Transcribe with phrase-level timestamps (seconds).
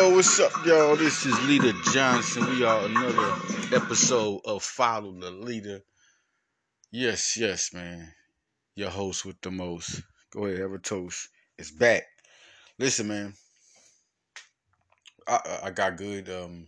[0.00, 0.96] What's up, y'all?
[0.96, 2.46] This is Leader Johnson.
[2.46, 3.36] We are another
[3.70, 5.82] episode of Follow the Leader.
[6.90, 8.10] Yes, yes, man.
[8.74, 10.02] Your host with the most.
[10.30, 11.28] Go ahead, have a toast.
[11.58, 12.04] It's back.
[12.78, 13.34] Listen, man.
[15.28, 16.66] I I got good um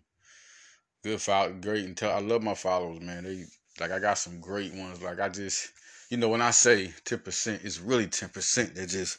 [1.03, 3.25] good follow great and I love my followers, man.
[3.25, 3.45] They
[3.80, 5.03] like I got some great ones.
[5.03, 5.73] Like I just
[6.11, 9.19] you know when I say ten percent, it's really ten percent that just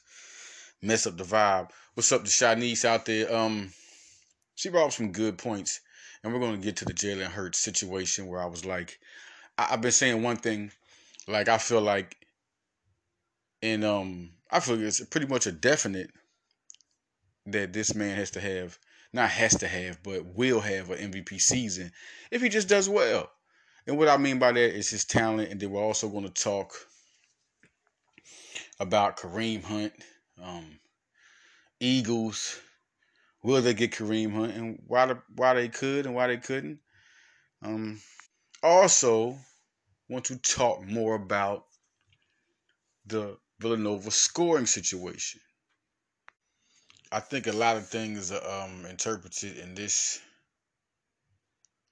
[0.84, 1.72] mess up the vibe.
[1.96, 3.34] What's up to Shanice out there?
[3.34, 3.72] Um,
[4.56, 5.82] she brought up some good points,
[6.24, 9.00] and we're gonna get to the Jalen Hurts situation where I was like,
[9.58, 10.72] I, have been saying one thing,
[11.28, 12.18] like I feel like,
[13.62, 16.12] and um, I feel it's pretty much a definite
[17.46, 18.78] that this man has to have,
[19.12, 21.92] not has to have, but will have an MVP season
[22.32, 23.30] if he just does well.
[23.86, 26.44] And what I mean by that is his talent, and then we're also going to
[26.44, 26.74] talk
[28.80, 29.94] about Kareem Hunt
[30.42, 30.80] um,
[31.80, 32.60] Eagles,
[33.44, 36.80] will they get Kareem Hunt, and why the, why they could and why they couldn't.
[37.62, 38.02] Um,
[38.64, 39.38] also,
[40.10, 41.66] want to talk more about
[43.06, 45.42] the Villanova scoring situation.
[47.12, 50.20] I think a lot of things are um, interpreted in this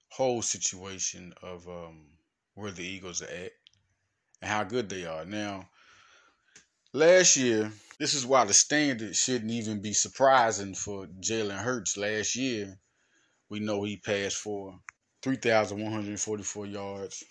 [0.10, 2.06] whole situation of um,
[2.56, 3.52] where the Eagles are at
[4.42, 5.26] and how good they are.
[5.26, 5.70] Now,
[6.94, 11.98] last year, this is why the standard shouldn't even be surprising for Jalen Hurts.
[11.98, 12.80] Last year,
[13.48, 14.80] we know he passed for
[15.22, 17.24] 3,144 yards,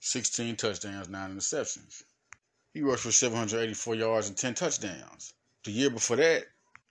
[0.00, 2.02] 16 touchdowns, 9 interceptions.
[2.72, 5.32] He rushed for 784 yards and 10 touchdowns.
[5.62, 6.42] The year before that,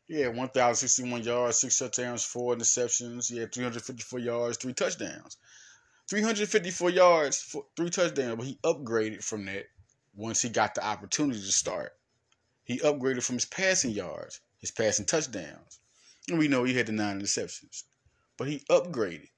[0.07, 3.29] he had 1,061 yards, 6 touchdowns, 4 interceptions.
[3.29, 5.35] He had 354 yards, 3 touchdowns.
[6.09, 9.66] 354 yards, three touchdowns, but he upgraded from that
[10.14, 11.94] once he got the opportunity to start.
[12.64, 15.80] He upgraded from his passing yards, his passing touchdowns.
[16.30, 17.84] And we know he had the nine interceptions.
[18.38, 19.30] But he upgraded.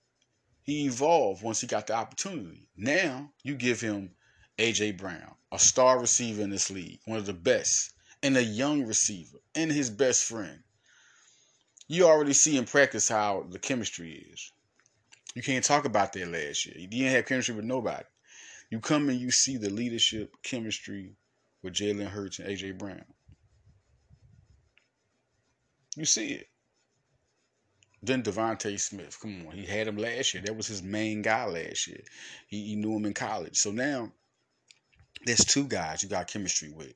[0.64, 2.70] He evolved once he got the opportunity.
[2.76, 4.16] Now you give him
[4.58, 7.94] AJ Brown, a star receiver in this league, one of the best,
[8.24, 10.64] and a young receiver, and his best friend.
[11.88, 14.52] You already see in practice how the chemistry is.
[15.36, 16.76] You can't talk about that last year.
[16.78, 18.06] You didn't have chemistry with nobody.
[18.72, 21.12] You come and you see the leadership chemistry
[21.62, 23.04] with Jalen Hurts and AJ Brown.
[25.96, 26.48] You see it.
[28.02, 30.44] Then DeVonta Smith, come on, he had him last year.
[30.46, 32.02] That was his main guy last year.
[32.48, 33.58] He, he knew him in college.
[33.58, 34.12] So now
[35.26, 36.94] there's two guys you got chemistry with.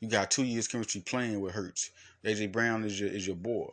[0.00, 1.90] You got two years chemistry playing with Hurts.
[2.24, 3.70] AJ Brown is your is your boy.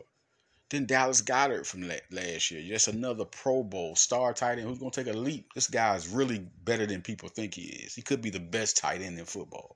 [0.72, 2.64] Then Dallas Goedert from last year.
[2.72, 5.54] That's another Pro Bowl star tight end who's going to take a leap.
[5.54, 7.94] This guy is really better than people think he is.
[7.94, 9.76] He could be the best tight end in football.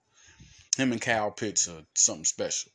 [0.78, 2.72] Him and Kyle Pitts are something special.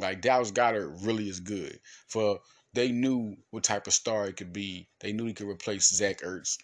[0.00, 1.78] Like Dallas Goedert really is good.
[2.08, 2.40] For
[2.72, 4.88] they knew what type of star it could be.
[4.98, 6.58] They knew he could replace Zach Ertz.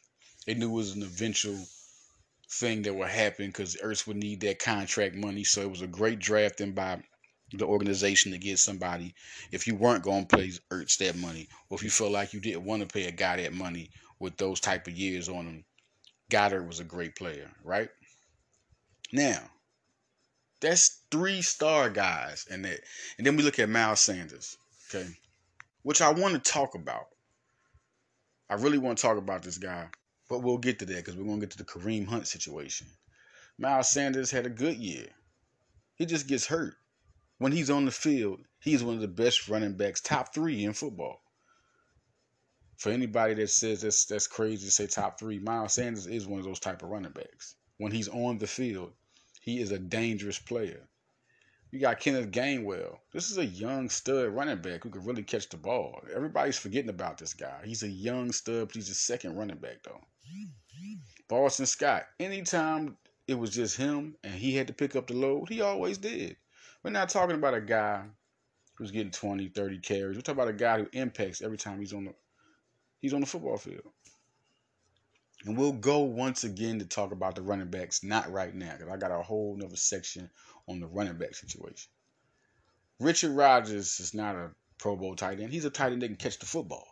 [0.46, 1.64] They knew it was an eventual
[2.50, 5.44] thing that would happen because Ertz would need that contract money.
[5.44, 7.04] So it was a great drafting by
[7.58, 9.14] the organization to get somebody
[9.50, 12.40] if you weren't going to pay Ertz that money, or if you felt like you
[12.40, 15.64] didn't want to pay a guy that money with those type of years on him.
[16.30, 17.90] Goedert was a great player, right?
[19.12, 19.40] Now,
[20.60, 22.80] that's three star guys and that.
[23.18, 24.56] And then we look at Miles Sanders,
[24.88, 25.06] okay?
[25.82, 27.06] Which I want to talk about.
[28.48, 29.88] I really want to talk about this guy,
[30.28, 32.86] but we'll get to that because we're going to get to the Kareem Hunt situation.
[33.58, 35.06] Miles Sanders had a good year.
[35.96, 36.76] He just gets hurt
[37.42, 40.72] when he's on the field, he's one of the best running backs, top three in
[40.72, 41.20] football.
[42.76, 46.38] For anybody that says that's that's crazy to say top three, Miles Sanders is one
[46.38, 47.56] of those type of running backs.
[47.78, 48.92] When he's on the field,
[49.40, 50.88] he is a dangerous player.
[51.72, 52.98] You got Kenneth Gainwell.
[53.12, 56.00] This is a young stud running back who could really catch the ball.
[56.14, 57.62] Everybody's forgetting about this guy.
[57.64, 60.00] He's a young stud, but he's a second running back though.
[61.26, 62.04] Boston Scott.
[62.20, 65.98] Anytime it was just him and he had to pick up the load, he always
[65.98, 66.36] did.
[66.82, 68.02] We're not talking about a guy
[68.74, 70.16] who's getting 20, 30 carries.
[70.16, 72.14] We're talking about a guy who impacts every time he's on the
[73.00, 73.92] he's on the football field.
[75.44, 78.92] And we'll go once again to talk about the running backs, not right now, because
[78.92, 80.30] I got a whole nother section
[80.68, 81.90] on the running back situation.
[83.00, 85.52] Richard Rodgers is not a Pro Bowl tight end.
[85.52, 86.86] He's a tight end that can catch the football,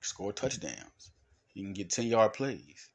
[0.00, 1.12] score touchdowns.
[1.54, 2.90] He can get 10 yard plays.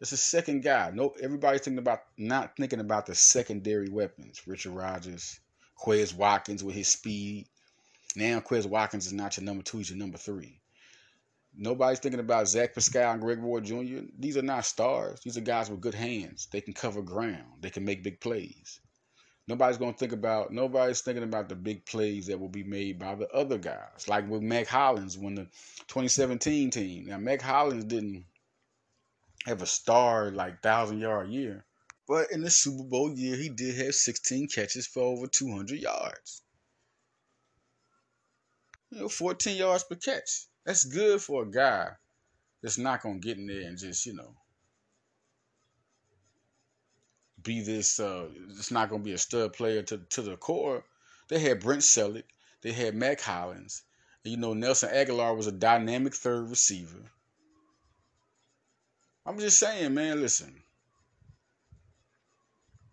[0.00, 0.90] It's a second guy.
[0.92, 4.46] No, everybody's thinking about not thinking about the secondary weapons.
[4.46, 5.40] Richard Rodgers,
[5.82, 7.46] Quez Watkins with his speed.
[8.14, 10.60] Now Quez Watkins is not your number two; he's your number three.
[11.58, 14.04] Nobody's thinking about Zach Pascal and Greg Ward Jr.
[14.18, 15.20] These are not stars.
[15.24, 16.48] These are guys with good hands.
[16.52, 17.62] They can cover ground.
[17.62, 18.80] They can make big plays.
[19.48, 23.14] Nobody's gonna think about nobody's thinking about the big plays that will be made by
[23.14, 24.06] the other guys.
[24.08, 25.44] Like with Mack Hollins when the
[25.88, 27.06] 2017 team.
[27.06, 28.26] Now Mack Hollins didn't
[29.46, 31.64] have a star like thousand yard year.
[32.06, 36.42] But in the Super Bowl year, he did have 16 catches for over 200 yards.
[38.90, 40.46] You know, 14 yards per catch.
[40.64, 41.90] That's good for a guy
[42.62, 44.34] that's not gonna get in there and just, you know,
[47.42, 47.98] be this.
[48.00, 50.84] Uh, it's not to be a stud player to to the core.
[51.28, 52.24] They had Brent Celek,
[52.62, 53.82] they had Mack Hollins,
[54.26, 57.10] you know Nelson Agholor was a dynamic third receiver.
[59.26, 60.20] I'm just saying, man.
[60.20, 60.54] Listen,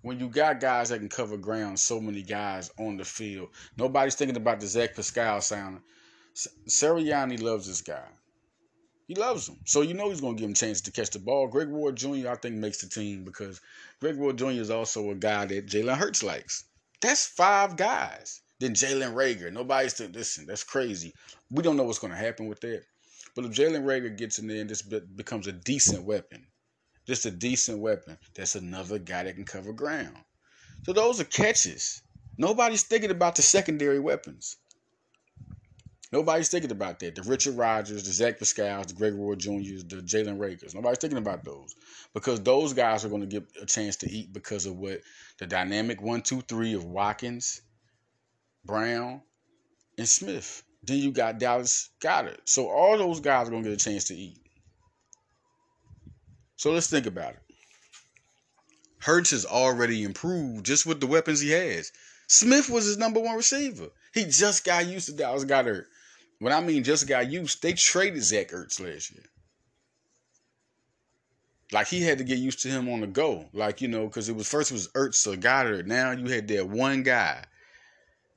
[0.01, 4.15] when you got guys that can cover ground, so many guys on the field, nobody's
[4.15, 5.81] thinking about the Zach Pascal sound.
[6.67, 8.07] Sirianni loves this guy.
[9.07, 9.59] He loves him.
[9.65, 11.47] So you know he's going to give him a chance to catch the ball.
[11.47, 13.61] Greg Ward Jr., I think, makes the team because
[13.99, 14.49] Greg Ward Jr.
[14.49, 16.63] is also a guy that Jalen Hurts likes.
[17.01, 18.41] That's five guys.
[18.59, 19.51] Then Jalen Reagor.
[19.51, 20.47] Nobody's to listen.
[20.47, 21.13] That's crazy.
[21.51, 22.85] We don't know what's going to happen with that.
[23.35, 26.45] But if Jalen Reagor gets in there and this becomes a decent weapon,
[27.07, 30.17] just a decent weapon, that's another guy that can cover ground.
[30.83, 32.01] So those are catches.
[32.37, 34.57] Nobody's thinking about the secondary weapons.
[36.11, 37.15] Nobody's thinking about that.
[37.15, 40.75] The Richard Rodgers, the Zach Pascals, the Greg Ward Jr.'s, the Jalen Reagors.
[40.75, 41.73] Nobody's thinking about those
[42.13, 45.01] because those guys are going to get a chance to eat because of what
[45.39, 47.61] the dynamic one, two, three of Watkins,
[48.63, 49.23] Brown,
[49.97, 50.61] and Smith.
[50.85, 52.41] Then you got Dallas Goedert.
[52.45, 54.39] So all those guys are going to get a chance to eat.
[56.55, 57.39] So let's think about it.
[58.99, 61.91] Hurts has already improved just with the weapons he has.
[62.27, 63.89] Smith was his number one receiver.
[64.13, 65.85] He just got used to Dallas Goedert.
[66.39, 69.23] When I mean just got used, they traded Zach Ertz last year.
[71.71, 73.49] Like he had to get used to him on the go.
[73.53, 75.85] Like, you know, because it was first it was Ertz or Goedert.
[75.85, 77.43] Now you had that one guy.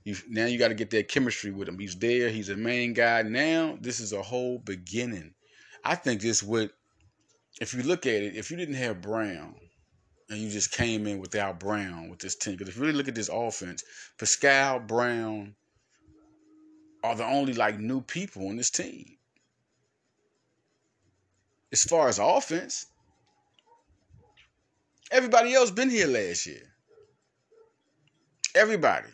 [0.07, 1.81] You now you got to get that chemistry with him.
[1.81, 3.23] He's there, he's a main guy.
[3.23, 5.35] Now this is a whole beginning.
[5.85, 6.71] I think this would
[7.61, 9.57] if you look at it, if you didn't have Brown
[10.31, 13.09] and you just came in without Brown with this team, because if you really look
[13.09, 13.83] at this offense,
[14.17, 15.57] Pascal, Brown,
[17.03, 19.17] are the only like new people on this team.
[21.73, 22.87] As far as offense,
[25.11, 26.63] everybody else been here last year.
[28.55, 29.09] Everybody.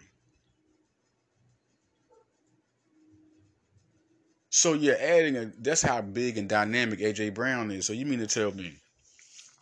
[4.54, 7.86] So you're adding a that's how big and dynamic AJ Brown is.
[7.86, 8.74] So you mean to tell me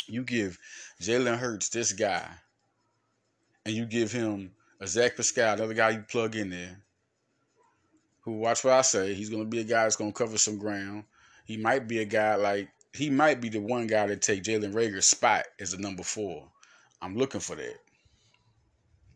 [0.09, 0.59] you give
[1.01, 2.27] Jalen Hurts this guy
[3.65, 4.51] and you give him
[4.81, 6.83] a Zach Pascal, another guy you plug in there,
[8.23, 9.15] who watch what I say.
[9.15, 11.05] He's gonna be a guy that's gonna cover some ground.
[11.45, 14.75] He might be a guy like he might be the one guy to take Jalen
[14.75, 16.49] Reagor's spot as a number four.
[17.01, 17.77] I'm looking for that.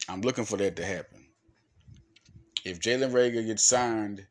[0.09, 1.27] I'm looking for that to happen.
[2.65, 4.25] If Jalen Reagor gets signed,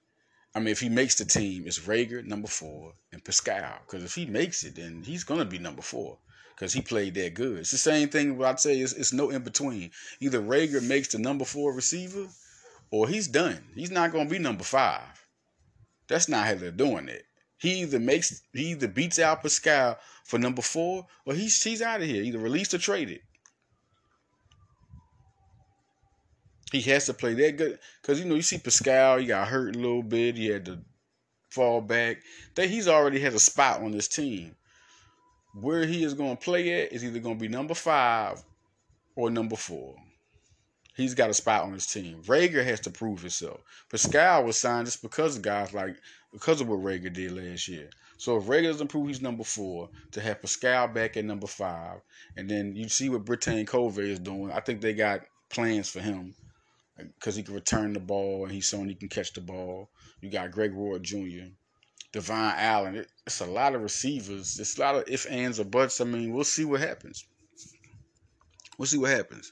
[0.55, 3.79] I mean, if he makes the team, it's Reagor number four and Pascal.
[3.85, 6.19] Because if he makes it, then he's gonna be number four
[6.55, 7.59] because he played that good.
[7.59, 8.37] It's the same thing.
[8.37, 9.91] What I'd say is it's no in between.
[10.19, 12.27] Either Reagor makes the number four receiver,
[12.91, 13.65] or he's done.
[13.73, 15.27] He's not to be number five.
[16.07, 17.25] That's not how they're doing it.
[17.57, 22.01] He either makes he either beats out Pascal for number four, or he's he's out
[22.01, 22.21] of here.
[22.21, 23.21] Either released or traded.
[26.73, 29.19] He has to play that good because you know you see Pascal.
[29.19, 30.35] He got hurt a little bit.
[30.35, 30.79] He had to
[31.49, 32.17] fall back.
[32.55, 34.55] That he's already had a spot on this team.
[35.53, 38.41] Where he is going to play at is either going to be number five
[39.15, 39.95] or number four
[40.95, 42.21] he's got a spot on his team.
[42.23, 43.61] Reagor has to prove himself.
[43.89, 45.95] Pascal was signed just because of guys like
[46.31, 47.89] because of what Reagor did last year.
[48.17, 52.01] So if Reagor doesn't prove he's number four, to have Pascal back at number five,
[52.37, 54.51] and then you see what Brittain Covey is doing.
[54.51, 56.33] I think they got plans for him
[56.97, 59.89] because he can return the ball and he's shown he can catch the ball.
[60.21, 61.47] You got Greg Ward Jr.,
[62.11, 63.05] Devon Allen.
[63.25, 64.59] It's a lot of receivers.
[64.59, 65.99] It's a lot of if, ands, or buts.
[65.99, 67.25] I mean, we'll see what happens.
[68.77, 69.51] We'll see what happens.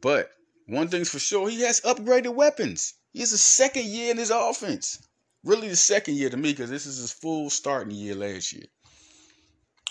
[0.00, 0.30] But
[0.66, 2.94] one thing's for sure, he has upgraded weapons.
[3.12, 5.06] He has a second year in his offense.
[5.42, 8.66] Really, the second year to me, because this is his full starting year last year.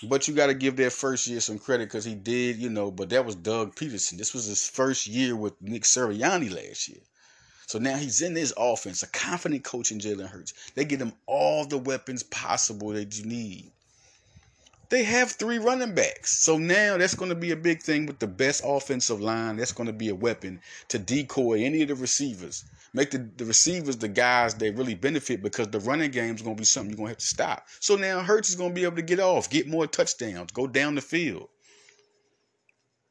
[0.08, 2.90] But you got to give that first year some credit because he did, you know.
[2.90, 4.18] But that was Doug Pederson.
[4.18, 7.00] This was his first year with Nick Sirianni last year.
[7.66, 10.54] So now he's in this offense, a confident coach in Jalen Hurts.
[10.74, 13.72] They get him all the weapons possible that you need
[14.90, 16.42] they have three running backs.
[16.44, 19.56] So now that's going to be a big thing with the best offensive line.
[19.56, 22.64] That's going to be a weapon to decoy any of the receivers.
[22.92, 26.56] Make the, the receivers the guys that really benefit because the running game is going
[26.56, 27.66] to be something you're going to have to stop.
[27.80, 30.66] So now Hurts is going to be able to get off, get more touchdowns, go
[30.66, 31.48] down the field.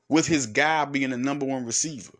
[0.10, 2.14] with his guy being the number one receiver.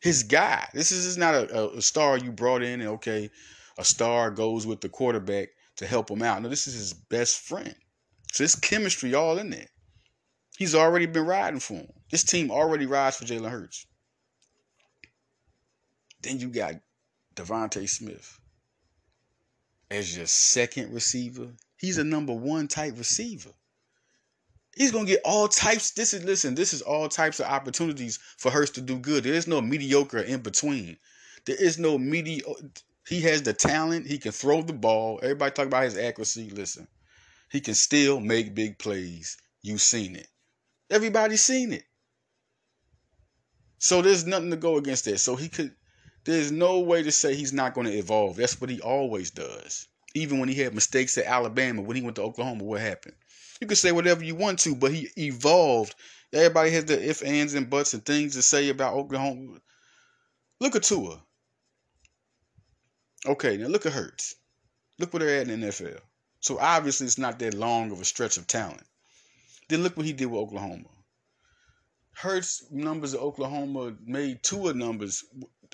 [0.00, 0.68] His guy.
[0.74, 3.30] This is, this is not a, a, star you brought in and okay,
[3.78, 6.42] a star goes with the quarterback to help him out.
[6.42, 7.74] No, this is his best friend.
[8.34, 9.68] So it's chemistry all in there.
[10.58, 11.88] He's already been riding for him.
[12.10, 13.86] This team already rides for Jalen Hurts.
[16.20, 16.74] Then you got
[17.36, 18.40] DeVonta Smith
[19.88, 21.46] as your second receiver.
[21.76, 23.50] He's a number one type receiver.
[24.76, 25.92] He's gonna get all types.
[25.92, 26.56] This is listen.
[26.56, 29.22] This is all types of opportunities for Hurts to do good.
[29.22, 30.96] There is no mediocre in between.
[31.44, 32.64] There is no mediocre.
[33.06, 34.08] He has the talent.
[34.08, 35.20] He can throw the ball.
[35.22, 36.50] Everybody talk about his accuracy.
[36.50, 36.88] Listen,
[37.54, 39.36] he can still make big plays.
[39.62, 40.26] You've seen it.
[40.90, 41.84] Everybody's seen it.
[43.78, 45.18] So there's nothing to go against that.
[45.18, 45.72] So he could.
[46.24, 48.34] There's no way to say he's not going to evolve.
[48.34, 49.86] That's what he always does.
[50.16, 53.14] Even when he had mistakes at Alabama, when he went to Oklahoma, what happened?
[53.60, 55.94] You can say whatever you want to, but he evolved.
[56.32, 59.60] Everybody has the if, ands, and buts and things to say about Oklahoma.
[60.58, 61.22] Look at Tua.
[63.26, 64.34] Okay, now look at Hurts.
[64.98, 66.00] Look where they're at in the NFL.
[66.44, 68.82] So obviously it's not that long of a stretch of talent.
[69.70, 70.90] Then look what he did with Oklahoma.
[72.12, 75.24] Hurts numbers at Oklahoma made Tua numbers.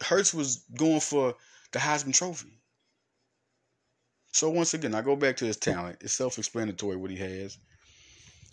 [0.00, 1.34] Hurts was going for
[1.72, 2.60] the Heisman Trophy.
[4.30, 5.98] So once again, I go back to his talent.
[6.02, 7.58] It's self-explanatory what he has.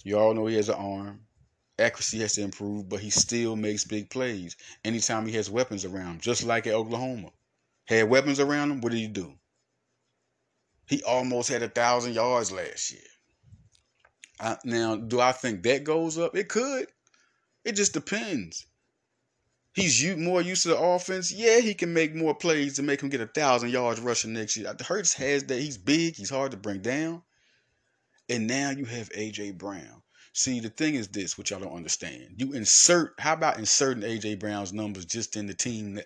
[0.03, 1.19] You all know he has an arm.
[1.77, 6.21] Accuracy has to improve, but he still makes big plays anytime he has weapons around,
[6.21, 7.29] just like at Oklahoma
[7.87, 9.33] had weapons around him, what did he do?
[10.87, 13.01] He almost had a thousand yards last year.
[14.39, 16.35] I, now, do I think that goes up?
[16.35, 16.87] It could.
[17.65, 18.65] It just depends.
[19.73, 21.31] He's more used to the offense.
[21.31, 24.57] Yeah, he can make more plays to make him get a thousand yards rushing next
[24.57, 24.73] year.
[24.87, 25.59] Hurts has that.
[25.59, 26.15] He's big.
[26.15, 27.21] He's hard to bring down.
[28.29, 30.01] And now you have AJ Brown.
[30.33, 32.35] See, the thing is this, which y'all don't understand.
[32.37, 33.13] You insert.
[33.19, 35.99] How about inserting AJ Brown's numbers just in the team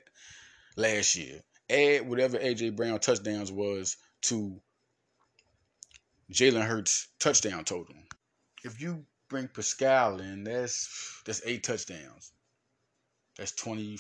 [0.76, 1.42] last year?
[1.72, 4.60] add whatever AJ Brown touchdowns was to
[6.32, 7.96] Jalen Hurts touchdown total.
[8.64, 12.32] If you bring Pascal in, that's that's eight touchdowns.
[13.38, 13.98] That's 20,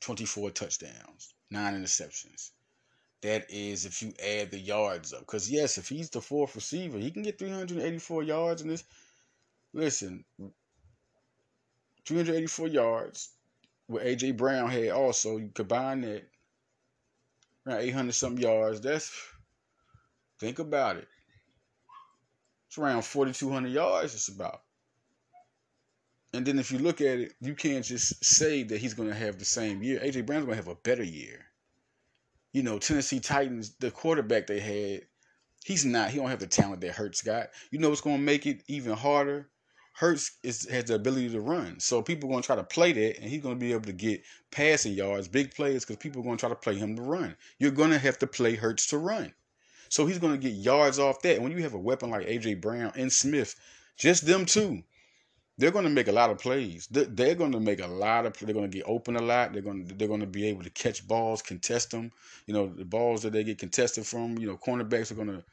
[0.00, 2.50] 24 touchdowns, nine interceptions.
[3.22, 5.20] That is if you add the yards up.
[5.20, 8.84] Because yes, if he's the fourth receiver, he can get 384 yards in this.
[9.72, 10.24] Listen,
[12.04, 13.30] 384 yards
[13.88, 15.36] with AJ Brown had also.
[15.36, 16.28] You combine that
[17.66, 18.80] around 800 something yards.
[18.80, 19.12] That's,
[20.38, 21.08] think about it.
[22.72, 24.62] It's around 4,200 yards, it's about.
[26.32, 29.14] And then if you look at it, you can't just say that he's going to
[29.14, 30.00] have the same year.
[30.00, 31.44] AJ Brown's going to have a better year.
[32.54, 35.02] You know, Tennessee Titans, the quarterback they had,
[35.62, 36.12] he's not.
[36.12, 37.50] He don't have the talent that Hurts got.
[37.70, 39.50] You know what's going to make it even harder?
[39.92, 41.78] Hurts is, has the ability to run.
[41.78, 43.84] So people are going to try to play that, and he's going to be able
[43.84, 46.96] to get passing yards, big plays, because people are going to try to play him
[46.96, 47.36] to run.
[47.58, 49.34] You're going to have to play Hurts to run.
[49.92, 51.34] So he's going to get yards off that.
[51.34, 52.54] And when you have a weapon like A.J.
[52.54, 53.54] Brown and Smith,
[53.98, 54.82] just them two,
[55.58, 56.88] they're going to make a lot of plays.
[56.90, 58.32] They're going to make a lot of.
[58.38, 59.52] They're going to get open a lot.
[59.52, 62.10] They're going to they're going to be able to catch balls, contest them.
[62.46, 64.38] You know the balls that they get contested from.
[64.38, 65.44] You know cornerbacks are going to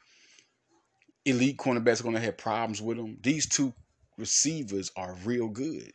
[1.26, 3.18] elite cornerbacks are going to have problems with them.
[3.22, 3.74] These two
[4.16, 5.92] receivers are real good.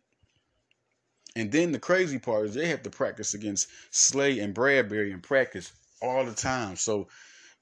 [1.36, 5.24] And then the crazy part is they have to practice against Slay and Bradberry and
[5.24, 6.76] practice all the time.
[6.76, 7.08] So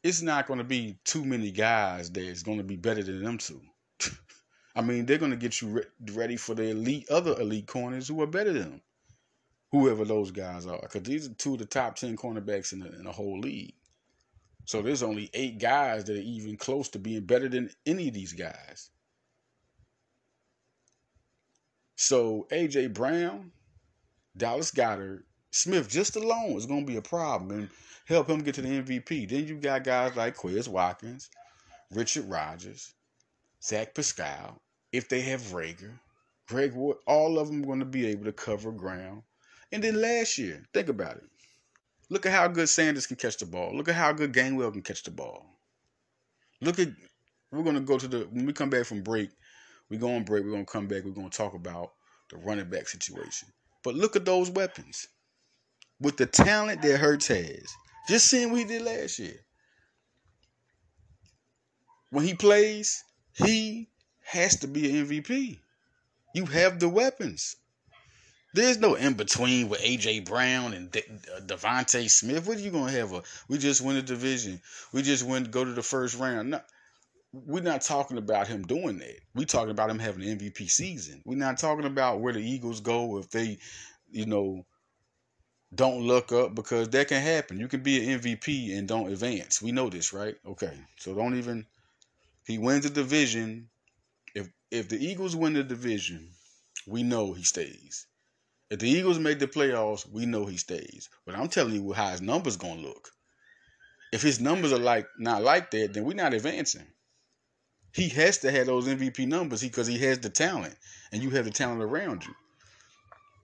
[0.04, 3.38] it's not going to be too many guys that's going to be better than them
[3.38, 3.62] two.
[4.76, 8.08] I mean, they're going to get you re- ready for the elite, other elite corners
[8.08, 8.82] who are better than them,
[9.72, 10.82] whoever those guys are.
[10.82, 13.76] Because these are two of the top 10 cornerbacks in the, in the whole league.
[14.66, 18.14] So there's only eight guys that are even close to being better than any of
[18.14, 18.90] these guys.
[21.96, 23.52] So AJ Brown,
[24.36, 27.70] Dallas Goedert, Smith just alone is going to be a problem and
[28.06, 29.30] help him get to the MVP.
[29.30, 31.30] Then you got guys like Quez Watkins,
[31.92, 32.94] Richard Rodgers,
[33.62, 34.60] Zach Pascal.
[34.92, 36.00] If they have Reagor,
[36.48, 39.24] Greg Ward, all of them are going to be able to cover ground.
[39.72, 41.26] And then last year, think about it.
[42.10, 43.76] Look at how good Sanders can catch the ball.
[43.76, 45.46] Look at how good Gainwell can catch the ball.
[46.62, 46.90] Look at
[47.52, 49.30] we're going to go to the when we come back from break
[49.90, 50.44] we go on break.
[50.44, 51.04] We're gonna come back.
[51.04, 51.94] We're gonna talk about
[52.32, 53.50] the running back situation.
[53.84, 55.08] But look at those weapons.
[56.04, 57.66] With the talent that Hurts has.
[58.08, 59.40] Just seeing what he did last year.
[62.10, 63.90] When he plays, he
[64.26, 65.60] has to be an MVP.
[66.36, 67.56] You have the weapons.
[68.54, 71.04] There's no in between with AJ Brown and De-
[71.36, 72.46] uh, Smith.
[72.46, 73.14] What are you gonna have?
[73.14, 74.62] A we just win the division.
[74.92, 76.52] We just went go to the first round.
[76.52, 76.62] No,
[77.32, 79.20] we're not talking about him doing that.
[79.34, 81.24] We're talking about him having an MVP season.
[81.26, 83.58] We're not talking about where the Eagles go if they,
[84.12, 84.66] you know,
[85.76, 87.60] don't look up because that can happen.
[87.60, 89.62] You can be an MVP and don't advance.
[89.62, 90.36] We know this, right?
[90.46, 90.78] Okay.
[90.98, 91.66] So don't even
[92.46, 93.70] he wins the division.
[94.36, 96.30] If if the Eagles win the division,
[96.88, 98.08] we know he stays.
[98.70, 101.10] If the Eagles make the playoffs, we know he stays.
[101.26, 103.12] But I'm telling you how his numbers gonna look.
[104.12, 106.88] If his numbers are like not like that, then we're not advancing.
[107.94, 110.76] He has to have those MVP numbers because he has the talent,
[111.12, 112.34] and you have the talent around you.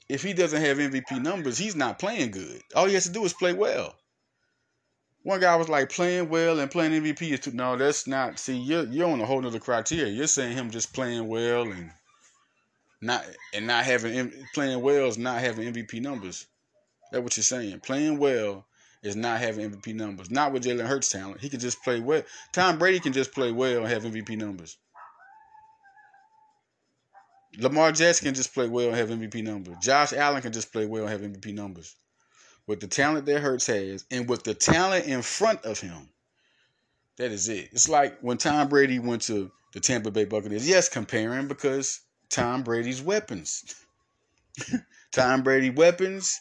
[0.10, 2.62] If he doesn't have MVP numbers, he's not playing good.
[2.76, 3.96] All he has to do is play well.
[5.24, 7.52] One guy was like playing well and playing MVP is too.
[7.52, 8.40] No, that's not.
[8.40, 10.12] See, you're you're on a whole nother criteria.
[10.12, 11.92] You're saying him just playing well and
[13.02, 16.48] not and not having playing well is not having MVP numbers.
[17.12, 17.82] That's what you're saying.
[17.82, 18.66] Playing well
[19.04, 20.32] is not having MVP numbers.
[20.32, 21.42] Not with Jalen Hurts' talent.
[21.42, 22.24] He can just play well.
[22.52, 24.78] Tom Brady can just play well and have MVP numbers.
[27.58, 29.78] Lamar Jackson can just play well and have MVP numbers.
[29.82, 31.96] Josh Allen can just play well and have MVP numbers.
[32.68, 36.10] With the talent that Hurts has, and with the talent in front of him,
[37.18, 37.70] that is it.
[37.72, 40.68] It's like when Tom Brady went to the Tampa Bay Buccaneers.
[40.68, 43.76] Yes, comparing because Tom Brady's weapons.
[45.12, 46.40] Tom Brady weapons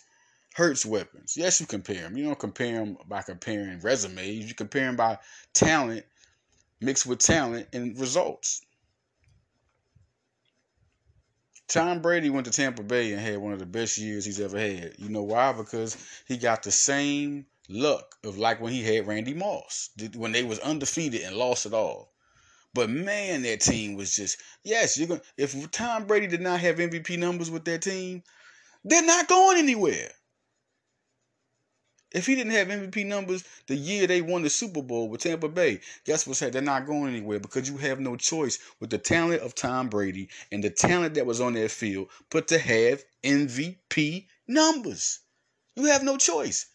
[0.59, 1.37] Hurts weapons.
[1.37, 2.17] Yes, you compare them.
[2.17, 4.49] You don't compare them by comparing resumes.
[4.49, 5.19] You compare them by
[5.55, 6.05] talent
[6.81, 8.63] mixed with talent and results.
[11.69, 14.59] Tom Brady went to Tampa Bay and had one of the best years he's ever
[14.59, 14.95] had.
[14.99, 15.53] You know why?
[15.53, 15.97] Because
[16.27, 20.59] he got the same luck of like when he had Randy Moss, when they was
[20.61, 22.13] undefeated and lost it all.
[22.73, 24.99] But man, that team was just yes.
[24.99, 28.23] You're gonna if Tom Brady did not have MVP numbers with that team,
[28.85, 30.11] they're not going anywhere.
[32.13, 35.49] If he didn't have MVP numbers the year they won the Super Bowl with Tampa
[35.49, 36.53] Bay, guess that?
[36.53, 40.31] They're not going anywhere because you have no choice with the talent of Tom Brady
[40.51, 45.21] and the talent that was on that field, but to have MVP numbers.
[45.77, 46.67] You have no choice.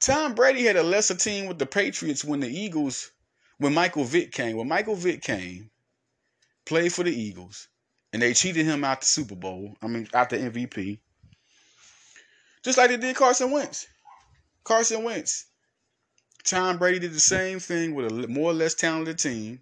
[0.00, 3.12] Tom Brady had a lesser team with the Patriots when the Eagles,
[3.58, 4.56] when Michael Vick came.
[4.56, 5.70] When Michael Vick came,
[6.66, 7.68] played for the Eagles,
[8.12, 9.76] and they cheated him out the Super Bowl.
[9.80, 10.98] I mean, out the MVP.
[12.64, 13.86] Just like they did Carson Wentz.
[14.64, 15.46] Carson Wentz.
[16.44, 19.60] Tom Brady did the same thing with a more or less talented team.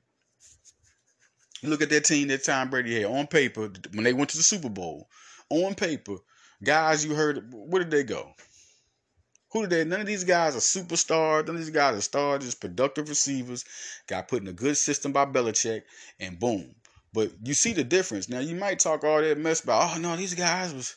[1.63, 4.43] Look at that team that Tom Brady had on paper when they went to the
[4.43, 5.09] Super Bowl.
[5.51, 6.17] On paper,
[6.63, 8.33] guys you heard, where did they go?
[9.53, 9.85] Who did they?
[9.85, 11.47] None of these guys are superstars.
[11.47, 13.65] None of these guys are stars, just productive receivers.
[14.07, 15.83] Got put in a good system by Belichick,
[16.19, 16.75] and boom.
[17.13, 18.29] But you see the difference.
[18.29, 20.95] Now you might talk all that mess about, oh no, these guys was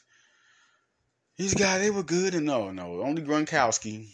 [1.37, 4.07] these guys, they were good, and no, no, only Gronkowski,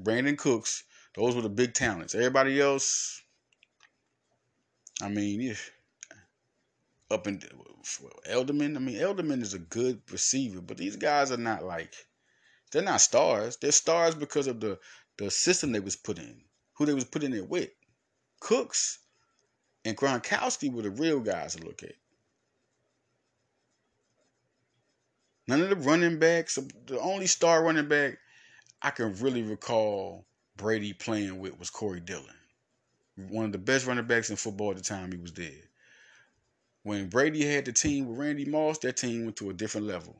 [0.00, 2.14] Brandin Cooks, those were the big talents.
[2.14, 3.22] Everybody else,
[5.02, 5.54] I mean,
[7.10, 8.76] up in Edelman.
[8.76, 11.94] I mean, Edelman is a good receiver, but these guys are not like
[12.72, 13.58] they're not stars.
[13.58, 14.78] They're stars because of the
[15.18, 16.42] the system they was put in,
[16.74, 17.68] who they was put in it with.
[18.40, 18.98] Cooks
[19.84, 21.92] and Gronkowski were the real guys to look at.
[25.52, 26.58] None of the running backs.
[26.86, 28.16] The only star running back
[28.80, 30.24] I can really recall
[30.56, 32.24] Brady playing with was Corey Dillon.
[33.28, 35.68] One of the best running backs in football at the time he was dead.
[36.84, 40.16] When Brady had the team with Randy Moss, that team went to a different level.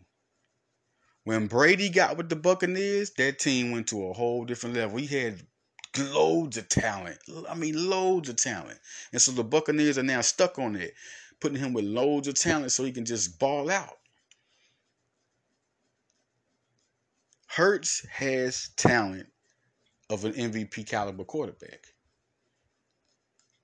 [1.24, 4.98] When Brady got with the Buccaneers, that team went to a whole different level.
[4.98, 5.40] He had
[5.98, 7.16] loads of talent.
[7.48, 8.78] I mean, loads of talent.
[9.12, 10.92] And so the Buccaneers are now stuck on it,
[11.40, 13.96] putting him with loads of talent so he can just ball out.
[17.54, 19.26] Hurts has talent
[20.08, 21.84] of an MVP caliber quarterback.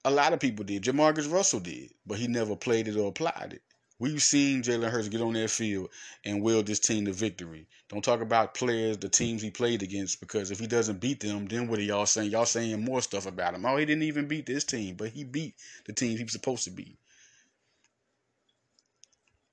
[0.05, 0.83] A lot of people did.
[0.83, 3.63] Jamarcus Russell did, but he never played it or applied it.
[3.99, 5.89] We've seen Jalen Hurts get on that field
[6.23, 7.67] and will this team to victory.
[7.89, 11.47] Don't talk about players, the teams he played against, because if he doesn't beat them,
[11.47, 12.31] then what are y'all saying?
[12.31, 13.65] Y'all saying more stuff about him.
[13.65, 15.55] Oh, he didn't even beat this team, but he beat
[15.87, 16.99] the team he was supposed to beat.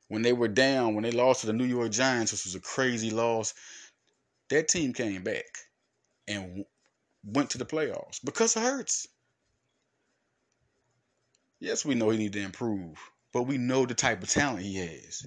[0.10, 2.60] When they were down, when they lost to the New York Giants, which was a
[2.60, 3.56] crazy loss,
[4.50, 5.46] that team came back
[6.28, 6.66] and
[7.24, 9.08] went to the playoffs because of Hurts.
[11.60, 12.98] Yes, we know he need to improve,
[13.34, 15.26] but we know the type of talent he has.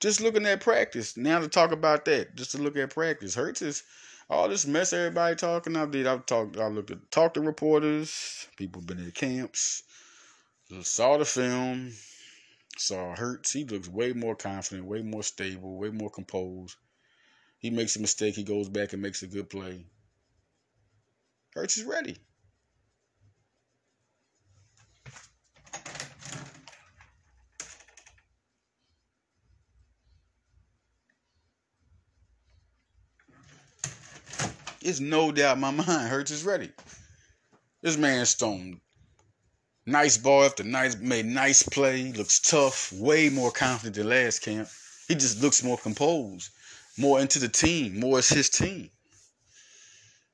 [0.00, 1.16] Just looking at practice.
[1.16, 3.34] Now to talk about that, just to look at practice.
[3.34, 3.82] Hurts is
[4.28, 5.76] all this mess everybody talking.
[5.76, 6.06] I did.
[6.06, 6.56] I've talked.
[6.56, 8.46] I looked at talked to reporters.
[8.56, 9.82] People been in the camps.
[10.82, 11.92] Saw the film.
[12.78, 13.52] Saw Hurts.
[13.52, 16.76] He looks way more confident, way more stable, way more composed.
[17.58, 19.86] He makes a mistake, he goes back and makes a good play.
[21.54, 22.18] Hurts is ready.
[34.82, 36.08] It's no doubt in my mind.
[36.08, 36.70] Hurts is ready.
[37.82, 38.80] This man Stone,
[39.86, 44.68] nice ball after nice, made nice play, looks tough, way more confident than last camp.
[45.08, 46.50] He just looks more composed,
[46.98, 48.90] more into the team, more as his team.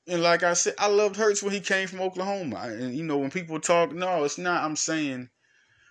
[0.09, 2.61] And like I said, I loved Hurts when he came from Oklahoma.
[2.63, 4.65] And you know, when people talk, no, it's not.
[4.65, 5.29] I'm saying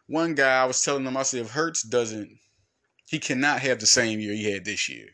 [0.07, 2.37] one guy I was telling them, I said, if Hurts doesn't,
[3.05, 5.07] he cannot have the same year he had this year.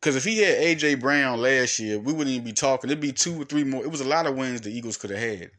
[0.00, 2.90] Because if he had AJ Brown last year, we wouldn't even be talking.
[2.90, 3.84] It'd be two or three more.
[3.84, 5.50] It was a lot of wins the Eagles could have had.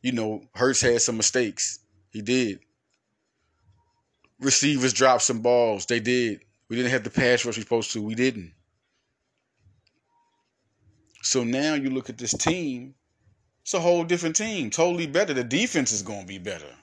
[0.00, 1.80] You know, Hurts had some mistakes.
[2.10, 2.60] He did.
[4.40, 5.86] Receivers dropped some balls.
[5.86, 6.44] They did.
[6.68, 8.02] We didn't have the pass rush we supposed to.
[8.02, 8.52] We didn't.
[11.22, 12.94] So now you look at this team.
[13.62, 14.70] It's a whole different team.
[14.70, 15.34] Totally better.
[15.34, 16.74] The defense is going to be better.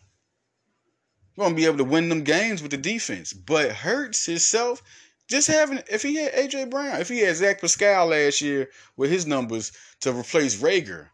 [1.35, 3.33] We're going to be able to win them games with the defense.
[3.33, 4.83] But Hurts himself
[5.27, 9.09] just having if he had AJ Brown, if he had Zach Pascal last year with
[9.09, 11.07] his numbers to replace Reagor,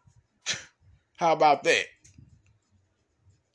[1.22, 1.84] how about that?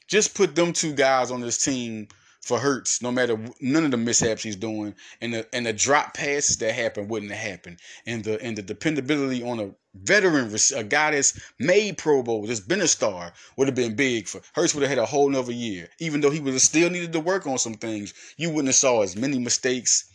[0.08, 2.08] Just put them two guys on this team
[2.42, 6.14] for Hurts, no matter none of the mishaps he's doing, and the and the drop
[6.14, 10.84] passes that happen wouldn't have happened, and the and the dependability on a veteran, a
[10.86, 14.74] guy that's made Pro Bowl, that's been a star, would have been big for Hurts.
[14.74, 17.20] Would have had a whole nother year, even though he would have still needed to
[17.20, 18.14] work on some things.
[18.38, 20.10] You wouldn't have saw as many mistakes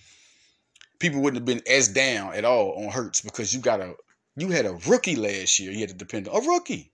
[1.03, 3.95] people wouldn't have been as down at all on Hurts because you got a
[4.37, 5.71] you had a rookie last year.
[5.73, 6.92] You had to depend on a rookie.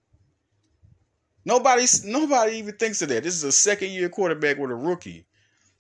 [1.44, 3.22] Nobody nobody even thinks of that.
[3.22, 5.24] This is a second year quarterback with a rookie.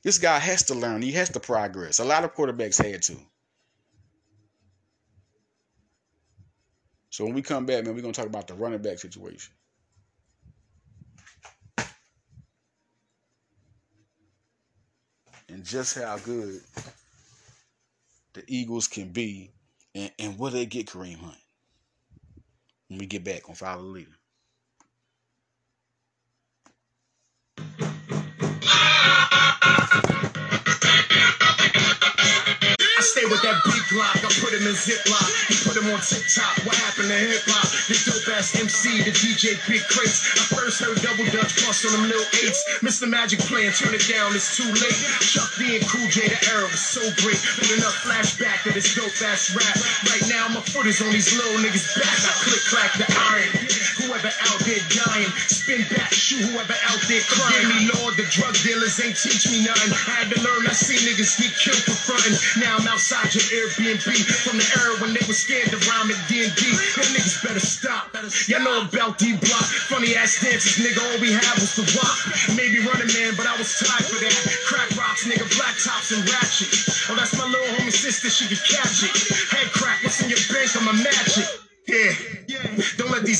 [0.02, 1.02] This guy has to learn.
[1.02, 1.98] He has to progress.
[1.98, 3.16] A lot of quarterbacks had to.
[7.10, 9.52] So when we come back, man, we're gonna talk about the running back situation.
[15.48, 16.60] And just how good
[18.34, 19.50] the Eagles can be
[19.94, 21.36] and, and will they get Kareem Hunt?
[22.88, 24.17] When we get back on the Leader.
[33.18, 34.22] Stay with that big Glock.
[34.22, 35.26] I put him in Ziploc.
[35.50, 36.62] He put him on TikTok.
[36.62, 37.66] What happened to hip hop?
[37.90, 40.22] The dope ass MC, the DJ Big Crates.
[40.38, 42.62] I first heard Double Dutch bust on them little eights.
[42.78, 43.10] Mr.
[43.10, 44.98] Magic playing, turn it down, it's too late.
[45.24, 47.40] Chuck D and Cool J, the era was so great.
[47.58, 49.76] But enough flashback to this dope ass rap.
[50.06, 52.18] Right now, my foot is on these little niggas' back.
[52.22, 53.50] I click clack the iron.
[54.04, 57.66] Whoever out there dying, spin back, shoot whoever out there crying.
[57.66, 59.90] Forgive me, Lord, the drug dealers ain't teach me nothing.
[59.90, 62.36] Had to learn, I see niggas get killed for frontin'.
[62.62, 64.04] Now I'm out outside your Airbnb
[64.44, 66.44] from the era when they were scared to rhyme at D&D.
[66.44, 68.12] Them niggas better stop.
[68.44, 69.64] Y'all know about D-Block.
[69.88, 71.00] Funny ass dances, nigga.
[71.00, 72.20] All we had was the rock.
[72.52, 74.36] Maybe running man, but I was tired for that.
[74.68, 75.48] Crack rocks, nigga.
[75.56, 76.68] Black tops and ratchet.
[77.08, 78.28] Oh, that's my little homie sister.
[78.28, 79.16] She can catch it.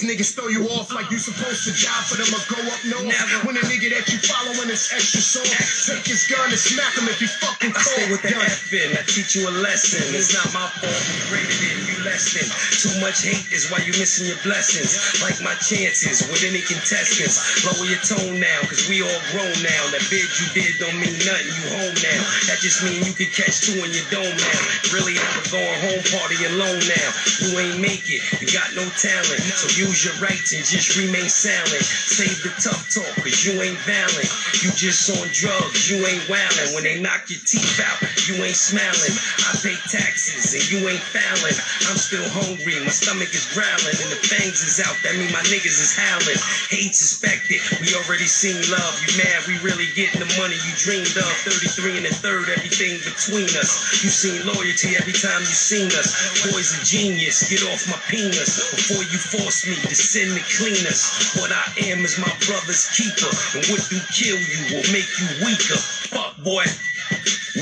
[0.09, 3.13] Niggas throw you off like you supposed to job for them or go up north.
[3.13, 3.45] Never.
[3.45, 5.53] When a nigga that you following is extra soft,
[5.85, 7.85] take his gun and smack him if he fucking cold.
[7.85, 10.01] I stay with the F in, I teach you a lesson.
[10.17, 12.49] It's not my fault you graded it, you less than.
[12.81, 14.97] Too much hate is why you missing your blessings.
[15.21, 17.69] Like my chances with any contestants.
[17.69, 19.83] Lower your tone now, cause we all grown now.
[19.93, 22.21] That bid you did don't mean nothing, you home now.
[22.49, 24.61] That just mean you can catch two in your dome now.
[24.89, 27.09] Really have a going home party alone now.
[27.45, 28.25] You ain't make it.
[28.41, 31.83] You got no talent, so use your rights and just remain silent.
[31.83, 34.29] Save the tough talk, cause you ain't valid.
[34.63, 36.75] You just on drugs, you ain't wildin'.
[36.75, 37.99] When they knock your teeth out,
[38.31, 39.15] you ain't smiling.
[39.49, 41.57] I pay taxes and you ain't fouling.
[41.91, 44.95] I'm still hungry, my stomach is growling, and the fangs is out.
[45.03, 46.39] That mean my niggas is howling.
[46.71, 48.95] Hate suspected, we already seen love.
[49.03, 51.31] You mad, we really getting the money you dreamed of.
[51.49, 54.05] 33 and a third, everything between us.
[54.05, 56.13] You seen loyalty every time you seen us.
[56.47, 61.33] Boy's a genius, get off my penis before you force me to send the cleaners.
[61.41, 65.29] What I am is my brother's keeper, and what do kill you will make you
[65.49, 65.81] weaker.
[66.13, 66.65] Fuck, boy.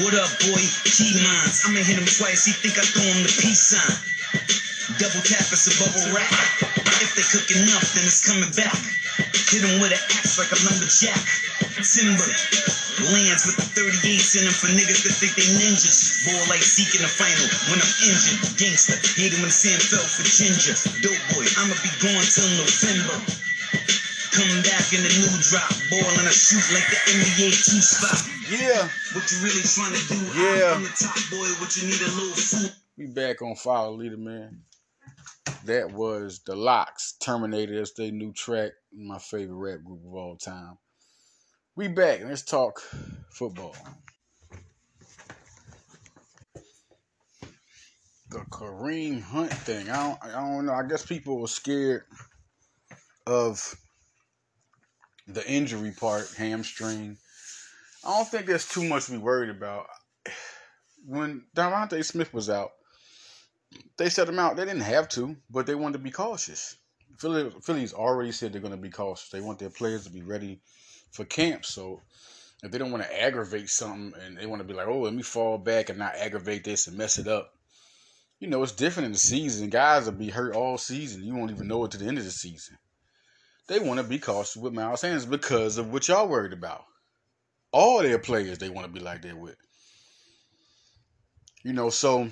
[0.03, 0.63] What up, boy?
[0.85, 1.63] G-Mines.
[1.67, 2.45] I'ma hit him twice.
[2.45, 4.66] He think I throw him the peace sign.
[5.03, 6.31] Double tap, it's a bubble wrap.
[7.03, 8.79] If they cook enough, then it's coming back.
[9.51, 11.19] Hit him with an axe like a lumberjack.
[11.83, 12.31] Timber.
[13.11, 16.23] Lands with the 38s in them for niggas that think they ninjas.
[16.23, 18.41] Ball like Zeke seeking the final when I'm injured.
[18.57, 20.73] Gangster, hate him when Sam fell for ginger.
[21.03, 23.19] Dope boy, I'ma be gone till November.
[24.33, 28.23] Come back in the new drop, ball and I shoot like the NBA two spot.
[28.49, 28.87] Yeah.
[29.13, 30.19] What you really trying to do?
[30.39, 30.79] Yeah.
[30.79, 32.71] I'm the top boy, what you need a little food.
[32.97, 34.63] We back on Fire Leader, man.
[35.65, 37.81] That was the LOX, Terminator.
[37.81, 38.73] As their new track.
[38.93, 40.79] My favorite rap group of all time.
[41.75, 42.21] We back.
[42.25, 42.81] Let's talk
[43.31, 43.77] football.
[48.31, 49.89] The Kareem Hunt thing.
[49.91, 50.19] I don't.
[50.23, 50.73] I don't know.
[50.73, 52.05] I guess people were scared
[53.27, 53.77] of
[55.27, 57.19] the injury part, hamstring.
[58.05, 59.87] I don't think there's too much to be worried about.
[61.09, 62.73] When DeVonta Smith was out,
[63.97, 64.57] they set them out.
[64.57, 66.77] They didn't have to, but they wanted to be cautious.
[67.19, 69.29] Philly, Philly's already said they're going to be cautious.
[69.31, 70.61] They want their players to be ready
[71.13, 71.65] for camp.
[71.65, 72.03] So
[72.63, 75.15] if they don't want to aggravate something and they want to be like, oh, let
[75.15, 77.53] me fall back and not aggravate this and mess it up,
[78.39, 79.71] you know, it's different in the season.
[79.71, 81.25] Guys will be hurt all season.
[81.25, 82.77] You won't even know it to the end of the season.
[83.67, 86.85] They want to be cautious with Miles Sanders because of what y'all worried about.
[87.73, 89.57] All their players they want to be like that with.
[91.65, 92.29] You know, so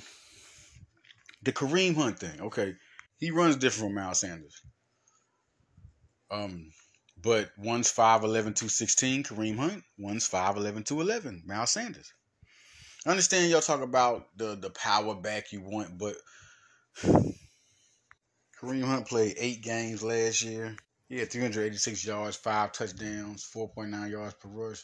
[1.45, 2.75] the Kareem Hunt thing, okay,
[3.19, 4.61] he runs different from Miles Sanders.
[6.31, 6.71] Um,
[7.23, 8.23] but one's 5'11,
[8.57, 9.85] 216, Kareem Hunt.
[9.99, 12.13] One's 5'11, 211, Miles Sanders.
[13.07, 16.17] I understand y'all talk about the, the power back you want, but
[17.05, 20.75] Kareem Hunt played eight games last year.
[21.09, 24.83] He had 386 yards, five touchdowns, 4.9 yards per rush.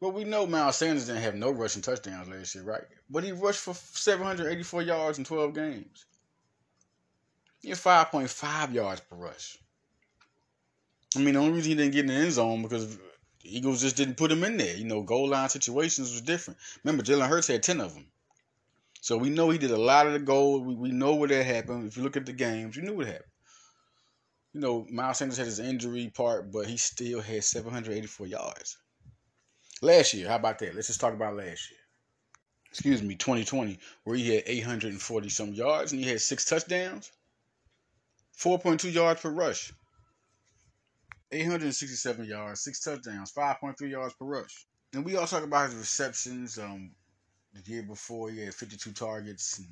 [0.00, 2.84] Well, we know Miles Sanders didn't have no rushing touchdowns last year, right?
[3.10, 6.04] But he rushed for 784 yards in 12 games.
[7.60, 9.58] He had 5.5 yards per rush.
[11.16, 13.02] I mean, the only reason he didn't get in the end zone because the
[13.42, 14.76] Eagles just didn't put him in there.
[14.76, 16.60] You know, goal line situations was different.
[16.84, 18.06] Remember, Jalen Hurts had 10 of them.
[19.00, 20.60] So we know he did a lot of the goal.
[20.60, 21.88] We, we know what that happened.
[21.88, 23.24] If you look at the games, you knew what happened.
[24.52, 28.76] You know, Miles Sanders had his injury part, but he still had 784 yards.
[29.80, 30.74] Last year, how about that?
[30.74, 31.80] Let's just talk about last year.
[32.70, 37.10] Excuse me, 2020, where he had 840 some yards and he had six touchdowns,
[38.36, 39.72] 4.2 yards per rush.
[41.30, 44.66] 867 yards, six touchdowns, 5.3 yards per rush.
[44.94, 46.58] And we all talk about his receptions.
[46.58, 46.92] Um,
[47.52, 49.68] the year before, he had 52 targets and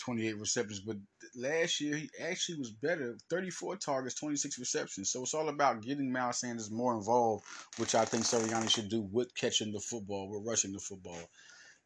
[0.00, 0.96] 28 receptions, but
[1.36, 5.10] last year he actually was better 34 targets, 26 receptions.
[5.10, 7.44] So it's all about getting Miles Sanders more involved,
[7.76, 11.20] which I think Sirianni should do with catching the football, with rushing the football.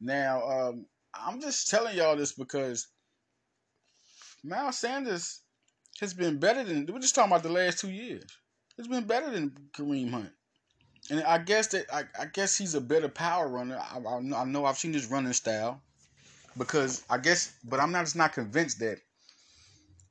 [0.00, 2.88] Now, um, I'm just telling y'all this because
[4.42, 5.40] Miles Sanders
[6.00, 8.24] has been better than, we're just talking about the last two years.
[8.78, 10.30] It's been better than Kareem Hunt.
[11.10, 13.78] And I guess that I, I guess he's a better power runner.
[13.78, 15.82] I, I, I know I've seen his running style
[16.56, 18.98] because I guess, but I'm not just not convinced that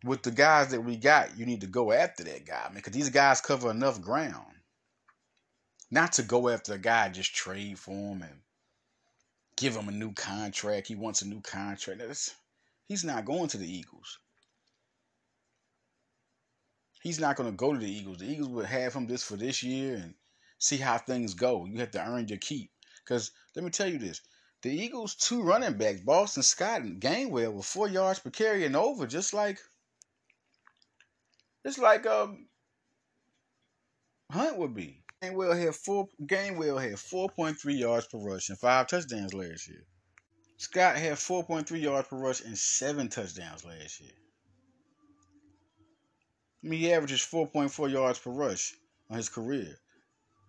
[0.04, 2.94] with the guys that we got, you need to go after that guy, man, because
[2.94, 4.46] these guys cover enough ground.
[5.90, 8.40] Not to go after a guy just trade for him and
[9.56, 10.88] give him a new contract.
[10.88, 12.00] He wants a new contract.
[12.00, 12.34] That's,
[12.88, 14.18] he's not going to the Eagles.
[17.02, 18.18] He's not going to go to the Eagles.
[18.18, 20.16] The Eagles would have him this for this year and
[20.58, 21.66] see how things go.
[21.66, 22.72] You have to earn your keep.
[23.06, 24.22] Because let me tell you this
[24.64, 28.76] the Eagles' two running backs, Boston Scott and Gainwell, were four yards per carry and
[28.76, 29.60] over, just like
[31.66, 32.48] just like um
[34.32, 35.04] Hunt would be.
[35.22, 39.68] Gainwell had four Gainwell had four point three yards per rush and five touchdowns last
[39.68, 39.84] year.
[40.58, 44.12] Scott had four point three yards per rush and seven touchdowns last year.
[46.64, 48.74] I mean, he averages 4.4 yards per rush
[49.10, 49.78] on his career.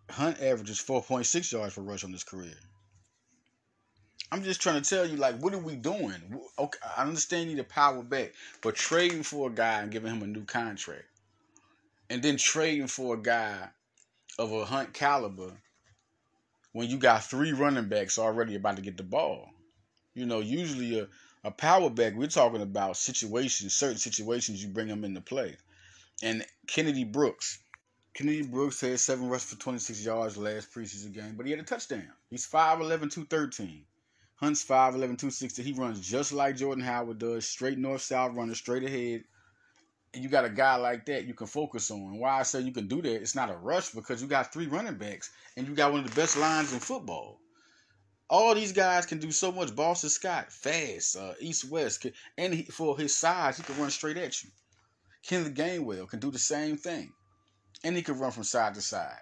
[0.08, 2.54] Hunt averages 4.6 yards per rush on his career.
[4.34, 6.40] I'm just trying to tell you, like, what are we doing?
[6.58, 10.12] Okay, I understand you need a power back, but trading for a guy and giving
[10.12, 11.04] him a new contract,
[12.10, 13.68] and then trading for a guy
[14.36, 15.52] of a Hunt caliber
[16.72, 19.50] when you got three running backs already about to get the ball.
[20.14, 21.06] You know, usually a,
[21.44, 25.54] a power back, we're talking about situations, certain situations you bring them into play.
[26.24, 27.60] And Kennedy Brooks,
[28.14, 31.62] Kennedy Brooks had seven rushes for 26 yards last preseason game, but he had a
[31.62, 32.10] touchdown.
[32.30, 33.84] He's 5'11, 213.
[34.36, 35.62] Hunt's 5'11, 260.
[35.62, 39.24] He runs just like Jordan Howard does, straight north south runner, straight ahead.
[40.12, 42.18] And you got a guy like that you can focus on.
[42.18, 44.66] Why I say you can do that, it's not a rush because you got three
[44.66, 47.38] running backs and you got one of the best lines in football.
[48.28, 49.74] All these guys can do so much.
[49.74, 52.06] Boston Scott, fast, uh, east west,
[52.38, 54.50] and he, for his size, he can run straight at you.
[55.22, 57.12] Kenneth Gainwell can do the same thing,
[57.84, 59.20] and he can run from side to side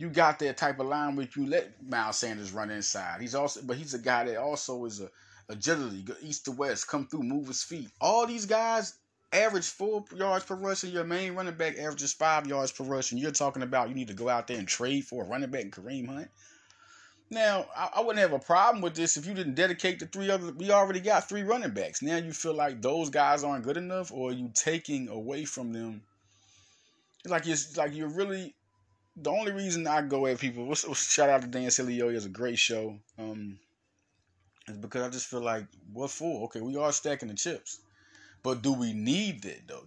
[0.00, 3.20] you got that type of line where you let Miles Sanders run inside.
[3.20, 5.10] He's also, but he's a guy that also is a
[5.50, 7.90] agility, east to west, come through, move his feet.
[8.00, 8.94] All these guys
[9.30, 13.12] average four yards per rush, and your main running back averages five yards per rush,
[13.12, 15.50] and you're talking about you need to go out there and trade for a running
[15.50, 16.30] back, Kareem Hunt.
[17.28, 20.50] Now, I, wouldn't have a problem with this if you didn't dedicate the three other.
[20.52, 22.02] We already got three running backs.
[22.02, 26.02] Now you feel like those guys aren't good enough, or you taking away from them?
[27.22, 28.54] It's like it's like you're really.
[29.16, 32.24] The only reason I go at people, what's, what's, shout out to Dan Sileo, it's
[32.24, 32.98] a great show.
[33.18, 33.58] Um,
[34.68, 36.44] is because I just feel like what for?
[36.44, 37.80] Okay, we are stacking the chips,
[38.42, 39.84] but do we need that though?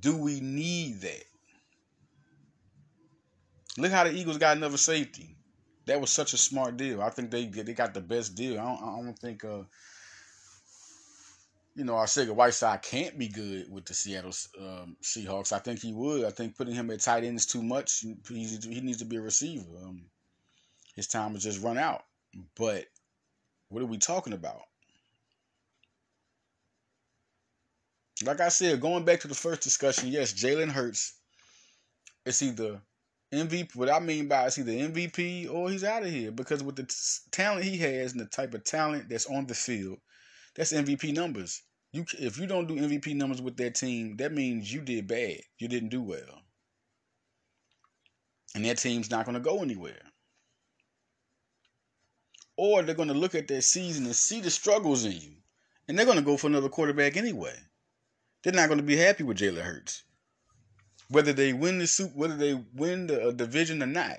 [0.00, 1.24] Do we need that?
[3.76, 5.36] Look how the Eagles got another safety
[5.88, 7.02] that was such a smart deal.
[7.02, 8.60] I think they they got the best deal.
[8.60, 9.62] I don't, I don't think uh,
[11.78, 15.52] you know our Arcega Whiteside can't be good with the Seattle um, Seahawks.
[15.52, 16.24] I think he would.
[16.24, 18.00] I think putting him at tight end is too much.
[18.00, 19.64] He, he needs to be a receiver.
[19.84, 20.02] Um,
[20.96, 22.02] his time has just run out.
[22.56, 22.86] But
[23.68, 24.62] what are we talking about?
[28.24, 31.14] Like I said, going back to the first discussion, yes, Jalen Hurts.
[32.26, 32.80] It's either
[33.32, 33.76] MVP.
[33.76, 36.82] What I mean by it's either MVP or he's out of here because with the
[36.82, 36.96] t-
[37.30, 39.98] talent he has and the type of talent that's on the field,
[40.56, 41.62] that's MVP numbers.
[41.92, 45.40] You if you don't do MVP numbers with that team, that means you did bad.
[45.58, 46.42] You didn't do well,
[48.54, 50.02] and that team's not going to go anywhere.
[52.56, 55.36] Or they're going to look at that season and see the struggles in you,
[55.86, 57.56] and they're going to go for another quarterback anyway.
[58.42, 60.02] They're not going to be happy with Jalen Hurts
[61.08, 64.18] whether they win the soup, whether they win the division or not.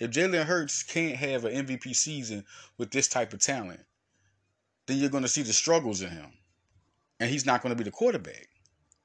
[0.00, 2.44] If Jalen Hurts can't have an MVP season
[2.76, 3.80] with this type of talent,
[4.86, 6.32] then you're going to see the struggles in him,
[7.24, 8.48] and he's not going to be the quarterback.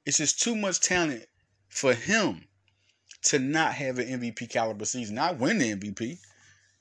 [0.05, 1.23] It's just too much talent
[1.69, 2.43] for him
[3.23, 6.17] to not have an MVP caliber season, not win the MVP,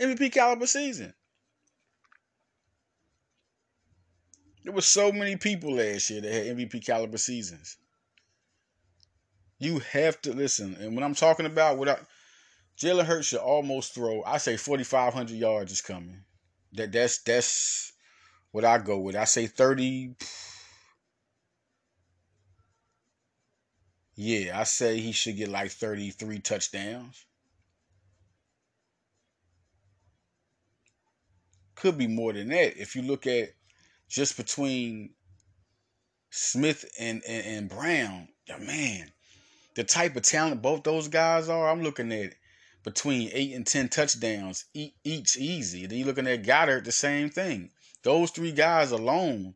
[0.01, 1.15] MVP caliber season.
[4.65, 7.77] There were so many people last year that had MVP caliber seasons.
[9.61, 10.77] You have to listen.
[10.81, 11.99] And when I'm talking about what I,
[12.77, 16.25] Jalen Hurts should almost throw, I say 4,500 yards is coming.
[16.73, 17.93] That that's that's
[18.51, 19.15] what I go with.
[19.15, 20.17] I say 30.
[24.21, 27.25] Yeah, I say he should get like 33 touchdowns.
[31.77, 33.51] Could be more than that if you look at
[34.09, 35.11] just between
[36.31, 38.27] Smith and, and, and Brown.
[38.59, 39.13] Man,
[39.77, 42.33] the type of talent both those guys are, I'm looking at
[42.83, 45.87] between eight and ten touchdowns each easy.
[45.87, 47.71] Then you're looking at Goedert, the same thing.
[48.03, 49.55] Those three guys alone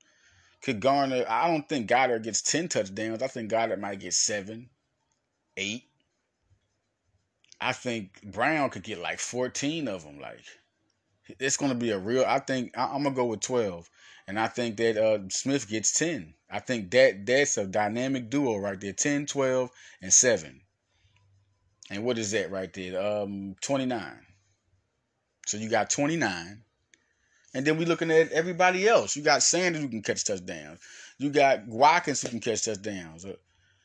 [0.63, 1.25] could garner.
[1.29, 3.23] I don't think Goedert gets ten touchdowns.
[3.23, 4.71] I think Goedert might get seven,
[5.57, 5.85] eight.
[7.61, 10.19] I think Brown could get like 14 of them.
[10.19, 10.45] Like
[11.39, 12.25] it's going to be a real.
[12.27, 13.89] I think I, am gonna go with 12,
[14.27, 16.35] and I think that uh, Smith gets 10.
[16.51, 19.71] I think that that's a dynamic duo right there 10, 12,
[20.03, 20.61] and 7.
[21.91, 23.01] And what is that right there?
[23.01, 24.27] Um, 29.
[25.47, 26.63] So you got 29.
[27.55, 29.15] And then we looking at everybody else.
[29.15, 30.81] You got Sanders who can catch touchdowns.
[31.19, 33.25] You got Watkins who can catch touchdowns.
[33.25, 33.37] Uh,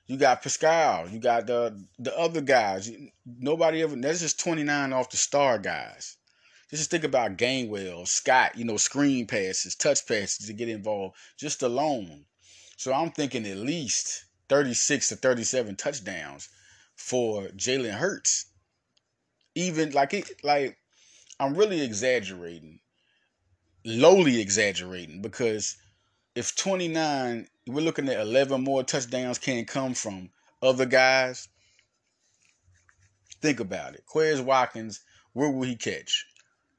[0.08, 1.10] you got Pascal.
[1.10, 2.90] You got the the other guys.
[3.26, 3.96] Nobody ever.
[3.96, 6.18] That's just 29 off the star guys.
[6.70, 11.64] Just think about Gainwell, Scott, you know, screen passes, touch passes to get involved just
[11.64, 12.26] alone.
[12.76, 16.50] So I'm thinking at least 36 to 37 touchdowns
[16.96, 18.48] for Jalen Hurts.
[19.56, 20.78] Even like it, like
[21.40, 22.80] I'm really exaggerating,
[23.88, 25.78] lowly exaggerating because
[26.36, 30.30] if 29, we're looking at 11 more touchdowns can come from
[30.62, 31.48] other guys.
[33.42, 34.04] Think about it.
[34.06, 35.00] Quez Watkins,
[35.32, 36.26] where will he catch?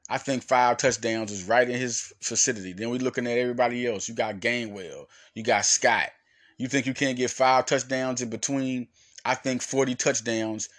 [0.07, 2.73] I think five touchdowns is right in his facility.
[2.73, 4.07] Then we're looking at everybody else.
[4.07, 5.05] You got Gainwell.
[5.33, 6.09] You got Scott.
[6.57, 8.87] You think you can't get five touchdowns in between?
[9.25, 10.69] I think 40 touchdowns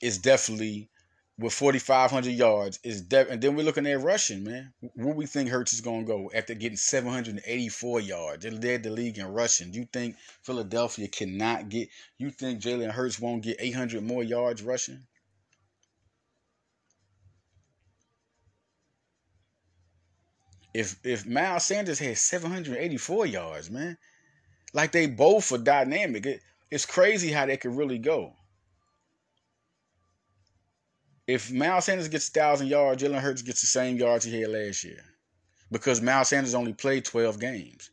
[0.00, 0.88] is definitely
[1.38, 4.72] with 4,500 yards is de- and then we're looking at rushing, man.
[4.94, 8.44] Where we think Hurts is gonna go after getting 784 yards?
[8.44, 9.70] They led the league in rushing.
[9.70, 11.88] Do you think Philadelphia cannot get?
[12.18, 15.06] You think Jalen Hurts won't get 800 more yards rushing?
[20.74, 23.98] if if Miles Sanders had 784 yards, man,
[24.72, 26.26] like they both are dynamic.
[26.26, 28.34] It, it's crazy how they could really go.
[31.26, 34.50] If Miles Sanders gets a thousand yards, Jalen Hurts gets the same yards he had
[34.50, 35.04] last year,
[35.70, 37.90] because Miles Sanders only played 12 games.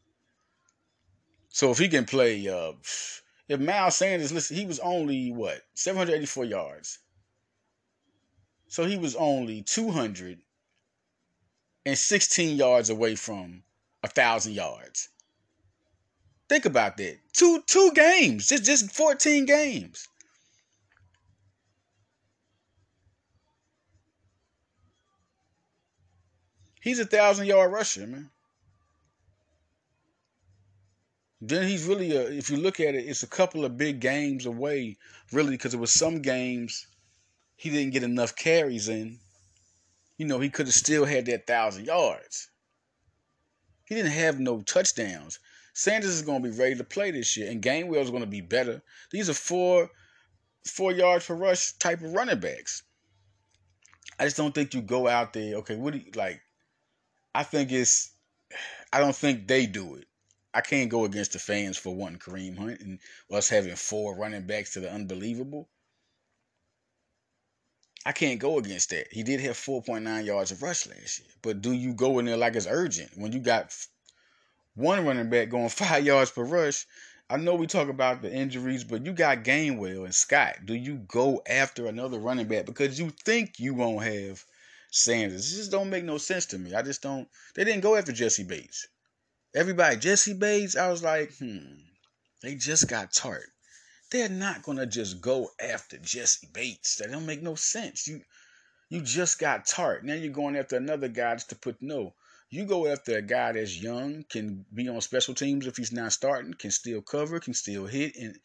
[1.50, 2.74] So if he can play, uh,
[3.48, 7.00] if Miles Sanders, listen, he was only what 784 yards.
[8.68, 10.44] So he was only two hundred
[11.88, 13.64] and sixteen yards away from
[14.04, 15.10] a thousand yards.
[16.48, 17.18] Think about that.
[17.34, 20.08] Two two games, just just 14 games.
[26.80, 28.30] He's a thousand yard rusher, man.
[31.42, 32.22] Then he's really a.
[32.24, 34.98] If you look at it, it's a couple of big games away,
[35.32, 36.86] really, because it was some games
[37.56, 39.20] he didn't get enough carries in.
[40.18, 42.50] You know, he could have still had that thousand yards.
[43.86, 45.40] He didn't have no touchdowns.
[45.74, 48.28] Sanders is going to be ready to play this year, and Gainwell is going to
[48.28, 48.82] be better.
[49.12, 49.90] These are four
[50.66, 52.84] four yards per rush type of running backs.
[54.20, 55.56] I just don't think you go out there.
[55.56, 56.42] Okay, what do you like?
[57.34, 58.12] I think it's.
[58.92, 60.08] I don't think they do it.
[60.54, 63.00] I can't go against the fans for wanting Kareem Hunt and
[63.32, 65.70] us having four running backs to the unbelievable.
[68.06, 69.08] I can't go against that.
[69.12, 71.28] He did have 4.9 yards of rush last year.
[71.44, 73.76] But do you go in there like it's urgent when you got
[74.74, 76.88] one running back going five yards per rush?
[77.30, 80.66] I know we talk about the injuries, but you got Gainwell and Scott.
[80.66, 84.44] Do you go after another running back because you think you won't have
[84.92, 85.50] Sanders?
[85.50, 86.74] This just don't make no sense to me.
[86.74, 87.28] I just don't.
[87.56, 88.88] They didn't go after Jessie Bates.
[89.56, 91.76] Everybody, Jessie Bates, I was like, hmm,
[92.42, 93.50] they just got tart.
[94.12, 96.96] They're not gonna just go after Jessie Bates.
[96.96, 98.08] That don't make no sense.
[98.08, 98.22] You
[98.90, 100.04] you just got tart.
[100.04, 102.16] Now you're going after another guy just to put no.
[102.50, 106.14] You go after a guy that's young, can be on special teams if he's not
[106.14, 108.40] starting, can still cover, can still hit, and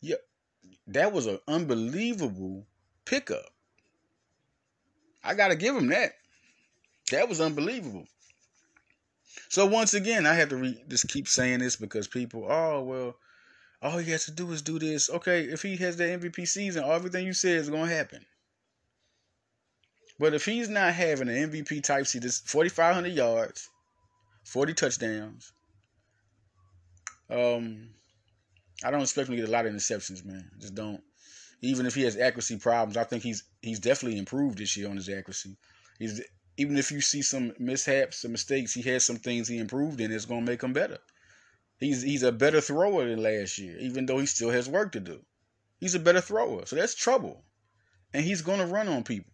[0.00, 0.16] yeah,
[0.86, 2.68] that was an unbelievable
[3.04, 3.52] pickup.
[5.22, 6.12] I gotta give him that.
[7.10, 8.06] That was unbelievable.
[9.48, 13.16] So once again, I have to re- just keep saying this because people, oh well,
[13.82, 15.10] all he has to do is do this.
[15.10, 18.24] Okay, if he has that MVP season, everything you said is gonna happen.
[20.18, 23.68] But if he's not having an MVP type season, 4,500 yards,
[24.44, 25.52] 40 touchdowns,
[27.28, 27.88] um,
[28.84, 30.48] I don't expect him to get a lot of interceptions, man.
[30.60, 31.02] Just don't.
[31.62, 34.96] Even if he has accuracy problems, I think he's he's definitely improved this year on
[34.96, 35.56] his accuracy.
[35.98, 36.20] He's
[36.56, 40.12] even if you see some mishaps, some mistakes, he has some things he improved in.
[40.12, 40.98] It's gonna make him better.
[41.78, 45.00] He's he's a better thrower than last year, even though he still has work to
[45.00, 45.24] do.
[45.78, 47.44] He's a better thrower, so that's trouble,
[48.12, 49.32] and he's gonna run on people.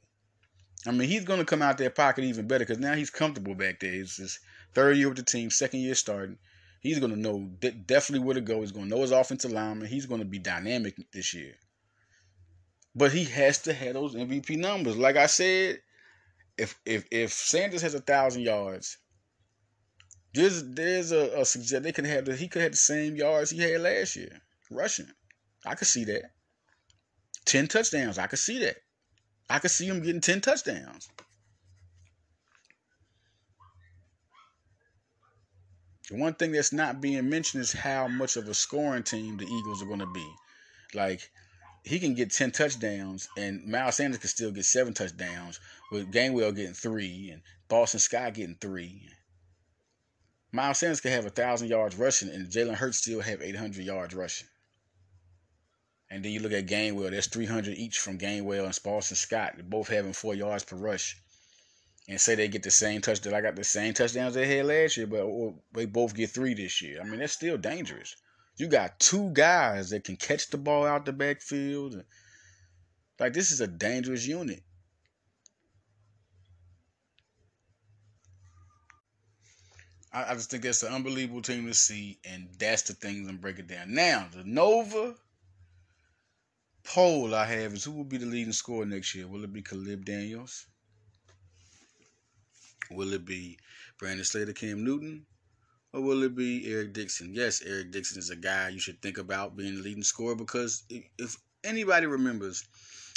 [0.86, 3.80] I mean, he's gonna come out their pocket even better because now he's comfortable back
[3.80, 3.92] there.
[3.92, 4.38] It's his
[4.74, 6.38] third year with the team, second year starting.
[6.80, 7.50] He's gonna know
[7.86, 8.60] definitely where to go.
[8.60, 9.88] He's gonna know his offensive lineman.
[9.88, 11.54] He's gonna be dynamic this year.
[12.98, 14.96] But he has to have those MVP numbers.
[14.96, 15.80] Like I said,
[16.56, 18.98] if if if Sanders has a thousand yards,
[20.34, 23.50] there's there's a, a suggest they could have the, he could have the same yards
[23.50, 25.06] he had last year rushing.
[25.64, 26.32] I could see that.
[27.44, 28.18] Ten touchdowns.
[28.18, 28.78] I could see that.
[29.48, 31.08] I could see him getting ten touchdowns.
[36.10, 39.46] The one thing that's not being mentioned is how much of a scoring team the
[39.46, 40.28] Eagles are going to be.
[40.94, 41.30] Like
[41.84, 45.60] he can get 10 touchdowns, and Miles Sanders can still get seven touchdowns,
[45.90, 49.08] with Gainwell getting three, and Boston Scott getting three.
[50.50, 54.14] Miles Sanders could have a thousand yards rushing, and Jalen Hurts still have 800 yards
[54.14, 54.48] rushing.
[56.10, 59.64] And then you look at Gainwell, there's 300 each from Gainwell and Boston Scott, They're
[59.64, 61.16] both having four yards per rush.
[62.08, 64.96] And say they get the same touchdown, I got the same touchdowns they had last
[64.96, 67.02] year, but oh, they both get three this year.
[67.02, 68.16] I mean, that's still dangerous.
[68.58, 72.02] You got two guys that can catch the ball out the backfield.
[73.20, 74.62] Like this is a dangerous unit.
[80.12, 83.36] I, I just think that's an unbelievable team to see, and that's the things I'm
[83.36, 83.94] breaking down.
[83.94, 85.14] Now, the Nova
[86.82, 89.28] poll I have is who will be the leading scorer next year?
[89.28, 90.66] Will it be Caleb Daniels?
[92.90, 93.58] Will it be
[93.98, 95.26] Brandon Slater, Cam Newton?
[95.92, 97.34] Or will it be Eric Dixon?
[97.34, 100.84] Yes, Eric Dixon is a guy you should think about being the leading scorer because
[100.90, 102.64] if anybody remembers,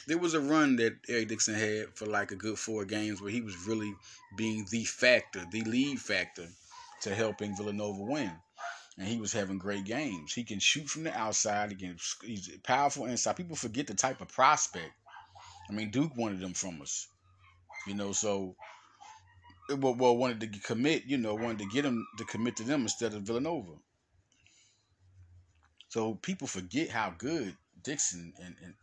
[0.07, 3.31] there was a run that Eric Dixon had for like a good four games where
[3.31, 3.93] he was really
[4.35, 6.47] being the factor, the lead factor
[7.01, 8.31] to helping Villanova win.
[8.97, 10.33] And he was having great games.
[10.33, 11.75] He can shoot from the outside.
[12.23, 13.37] He's powerful inside.
[13.37, 14.91] People forget the type of prospect.
[15.69, 17.07] I mean, Duke wanted them from us.
[17.87, 18.55] You know, so
[19.75, 22.81] well, well wanted to commit, you know, wanted to get him to commit to them
[22.81, 23.73] instead of Villanova.
[25.89, 28.73] So people forget how good Dixon and, and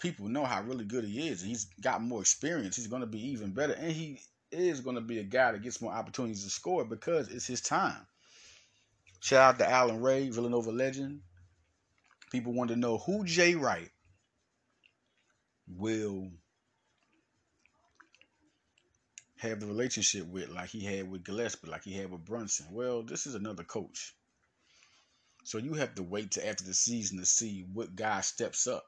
[0.00, 1.42] people know how really good he is.
[1.42, 2.76] He's got more experience.
[2.76, 5.62] He's going to be even better, and he is going to be a guy that
[5.62, 8.06] gets more opportunities to score because it's his time.
[9.20, 11.20] Shout out to Allan Ray, Villanova legend.
[12.30, 13.90] People want to know who Jay Wright
[15.66, 16.30] will
[19.38, 22.66] have the relationship with like he had with Gillespie, like he had with Brunson.
[22.70, 24.14] Well, this is another coach.
[25.44, 28.84] So you have to wait to after the season to see what guy steps up.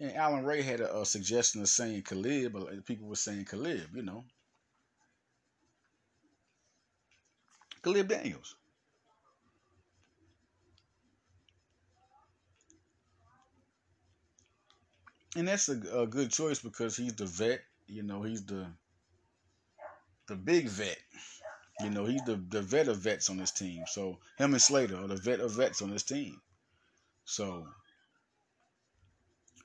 [0.00, 3.94] And Allan Ray had a, a suggestion of saying Caleb, but people were saying Caleb,
[3.94, 4.24] you know.
[7.82, 8.56] Caleb Daniels.
[15.36, 17.62] And that's a, a good choice because he's the vet.
[17.86, 18.66] You know, he's the
[20.32, 20.98] the big vet.
[21.80, 23.84] You know, he's the, the vet of vets on this team.
[23.86, 26.40] So him and Slater are the vet of vets on this team.
[27.24, 27.66] So,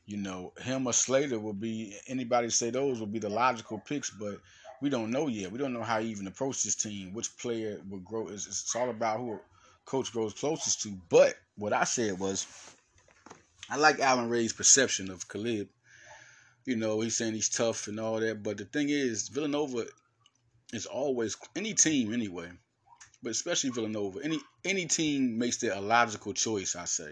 [0.05, 4.09] you know, him or Slater will be anybody say those will be the logical picks,
[4.09, 4.39] but
[4.82, 5.51] we don't know yet.
[5.51, 8.28] We don't know how he even approach this team, which player will grow.
[8.28, 9.39] It's, it's all about who
[9.86, 10.97] coach grows closest to.
[11.09, 12.45] But what I said was,
[13.70, 15.70] I like Allan Ray's perception of Caleb.
[16.65, 19.86] You know, he's saying he's tough and all that, but the thing is, Villanova
[20.74, 22.49] is always any team anyway,
[23.24, 24.20] but especially Villanova.
[24.24, 26.76] Any any team makes their a logical choice.
[26.76, 27.11] I say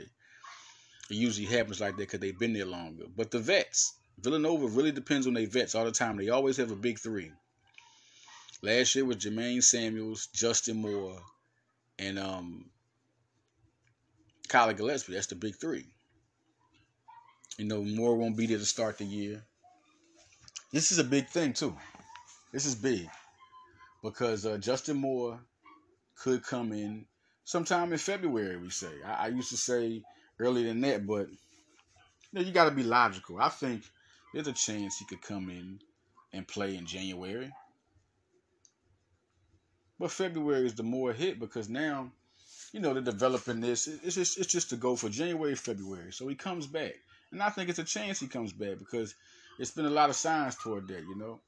[1.09, 3.05] it usually happens like that because they've been there longer.
[3.15, 6.17] But the vets, Villanova really depends on their vets all the time.
[6.17, 7.31] They always have a big three.
[8.61, 11.21] Last year was Jermaine Samuels, Justin Moore,
[11.99, 12.69] and um,
[14.47, 15.13] Kyler Gillespie.
[15.13, 15.85] That's the big three.
[17.57, 19.43] You know, Moore won't be there to start the year.
[20.73, 21.77] This is a big thing too.
[22.51, 23.07] This is big
[24.05, 25.39] because uh, Justin Moore
[26.15, 27.05] could come in
[27.43, 28.55] sometime in February.
[28.57, 30.03] We say I, I used to say
[30.39, 31.35] earlier than that, but you,
[32.33, 33.41] know, you got to be logical.
[33.41, 33.81] I think
[34.33, 35.79] there's a chance he could come in
[36.33, 37.51] and play in January.
[39.97, 42.11] But February is the more hit because now,
[42.73, 43.87] you know, they're developing this.
[43.87, 46.11] It's just it's just to go for January, February.
[46.11, 46.93] So he comes back,
[47.31, 49.15] and I think it's a chance he comes back because
[49.57, 51.01] it's been a lot of signs toward that.
[51.01, 51.39] You know,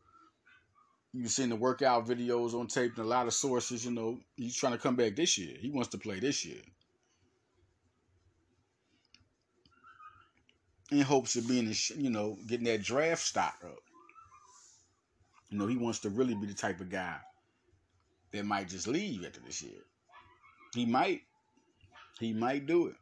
[1.13, 3.85] you've seen the workout videos on tape and a lot of sources.
[3.85, 5.55] You know, he's trying to come back this year.
[5.59, 6.61] He wants to play this year.
[10.91, 13.79] In hopes of being, you know, getting that draft stock up.
[15.49, 17.17] You know, he wants to really be the type of guy
[18.31, 19.79] that might just leave after this year.
[20.73, 21.21] He might.
[22.19, 22.95] He might do it.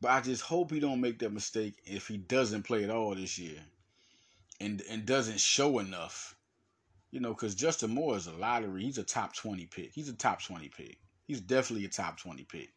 [0.00, 3.14] But I just hope he don't make that mistake if he doesn't play at all
[3.14, 3.60] this year
[4.60, 6.34] and and doesn't show enough.
[7.10, 8.82] You know, because Justin Moore is a lottery.
[8.82, 9.92] He's a top 20 pick.
[9.92, 10.98] He's a top 20 pick.
[11.26, 12.68] He's definitely a top 20 pick.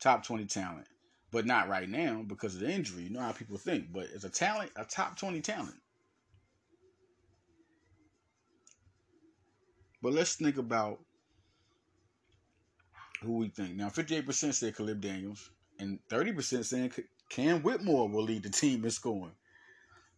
[0.00, 0.86] Top 20 talent.
[1.30, 3.04] But not right now because of the injury.
[3.04, 3.92] You know how people think.
[3.92, 5.76] But as a talent, a top 20 talent.
[10.02, 11.00] But let's think about
[13.22, 13.74] who we think.
[13.74, 16.92] Now, 58% say Caleb Daniels, and 30% saying
[17.30, 19.32] Cam Whitmore will lead the team in scoring.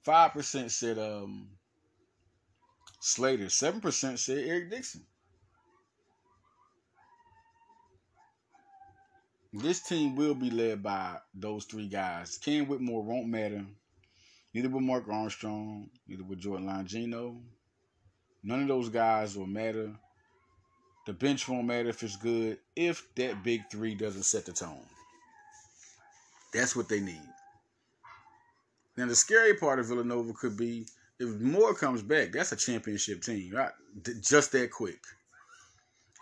[0.06, 1.48] 5% said um,
[3.00, 3.46] Slater.
[3.46, 5.02] 7% said Eric Dixon.
[9.52, 12.36] This team will be led by those three guys.
[12.38, 13.64] Cam Whitmore won't matter.
[14.52, 15.88] Neither will Mark Armstrong.
[16.06, 17.40] Neither will Jordan Longino.
[18.42, 19.92] None of those guys will matter.
[21.06, 24.84] The bench won't matter if it's good if that big three doesn't set the tone.
[26.52, 27.22] That's what they need.
[28.96, 30.86] Now the scary part of Villanova could be
[31.18, 33.72] if Moore comes back, that's a championship team, right?
[34.20, 35.00] Just that quick.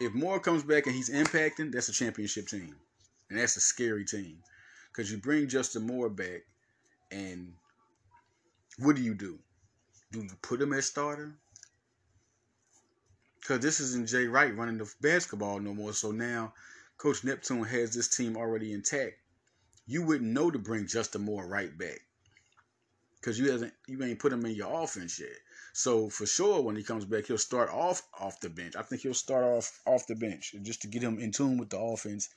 [0.01, 2.75] If Moore comes back and he's impacting, that's a championship team,
[3.31, 4.39] and that's a scary team
[4.91, 6.43] because you bring Justin Moore back,
[7.11, 7.53] and
[8.79, 9.39] what do you do?
[10.12, 11.35] Do you put him as starter?
[13.45, 15.93] because this isn't Jay Wright running the basketball no more.
[15.93, 16.55] So now
[16.97, 19.16] Coach Neptune has this team already intact.
[19.87, 22.01] You wouldn't know to bring Justin Moore right back
[23.25, 25.31] because you haven't you ain't put him in your offense yet.
[25.72, 28.77] So for sure, when he comes back, he'll start off off the bench.
[28.77, 31.70] I think he'll start off off the bench just to get him in tune with
[31.70, 32.29] the offense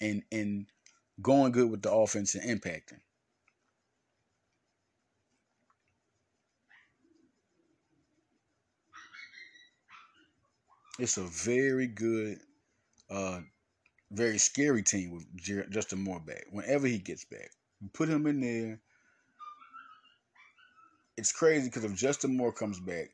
[0.00, 0.66] and and
[1.20, 3.00] going good with the offense and impacting.
[10.98, 12.38] It's a very good,
[13.10, 13.40] uh,
[14.10, 16.44] very scary team with Justin Moore back.
[16.50, 17.50] Whenever he gets back,
[17.94, 18.80] put him in there.
[21.20, 23.10] It's crazy because if Justin Moore comes back,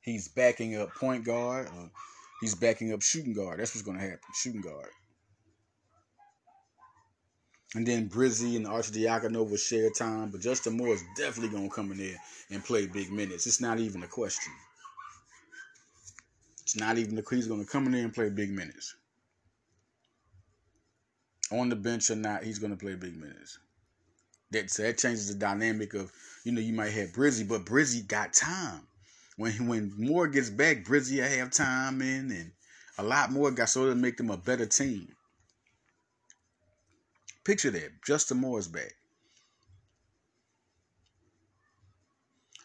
[0.00, 1.68] he's backing up point guard.
[2.40, 3.60] He's backing up shooting guard.
[3.60, 4.20] That's what's going to happen.
[4.34, 4.88] Shooting guard.
[7.74, 11.68] And then Brizzy and Archie Arcidiacono will share time, but Justin Moore is definitely going
[11.68, 12.16] to come in there
[12.48, 13.46] and play big minutes.
[13.46, 14.54] It's not even a question.
[16.62, 18.94] It's not even the he's going to come in there and play big minutes.
[21.52, 23.58] On the bench or not, he's going to play big minutes.
[24.50, 26.10] That so that changes the dynamic of
[26.44, 28.86] you know you might have Brizzy, but Brizzy got time.
[29.36, 32.52] When when Moore gets back, Brizzy will have time in, and
[32.96, 35.14] a lot more guys, so it'll make them a better team.
[37.44, 38.94] Picture that Justin Moore's back.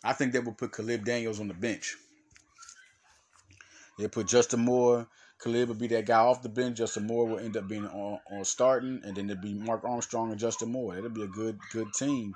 [0.04, 1.96] I think that would put Caleb Daniels on the bench.
[3.98, 5.08] They put Justin Moore.
[5.40, 6.78] Khalid would be that guy off the bench.
[6.78, 10.32] Justin Moore will end up being on, on starting, and then it'd be Mark Armstrong
[10.32, 10.98] and Justin Moore.
[10.98, 12.34] It'll be a good good team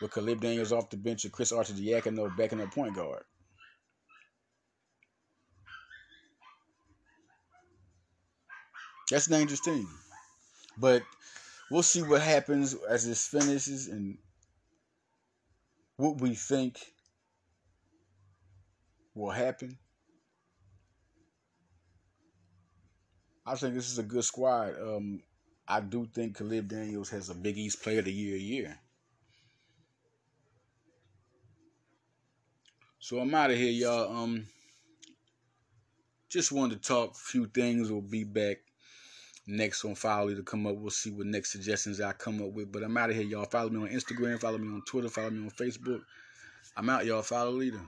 [0.00, 3.22] with Khalid Daniels off the bench and Chris Archer Arcidiacono backing up point guard.
[9.10, 9.88] That's an dangerous team.
[10.78, 11.02] But
[11.70, 14.18] we'll see what happens as this finishes and
[15.96, 16.78] what we think
[19.14, 19.76] will happen.
[23.46, 24.74] I think this is a good squad.
[24.80, 25.22] Um,
[25.66, 28.78] I do think Khalid Daniels has a Big East Player of the Year year.
[32.98, 34.16] So I'm out of here, y'all.
[34.16, 34.46] Um,
[36.28, 37.90] just wanted to talk a few things.
[37.90, 38.58] We'll be back
[39.46, 40.76] next on Follow to come up.
[40.76, 42.70] We'll see what next suggestions I come up with.
[42.70, 43.46] But I'm out of here, y'all.
[43.46, 46.02] Follow me on Instagram, follow me on Twitter, follow me on Facebook.
[46.76, 47.22] I'm out, y'all.
[47.22, 47.80] Follow leader.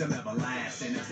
[0.00, 0.96] Some everlasting.
[0.96, 1.02] I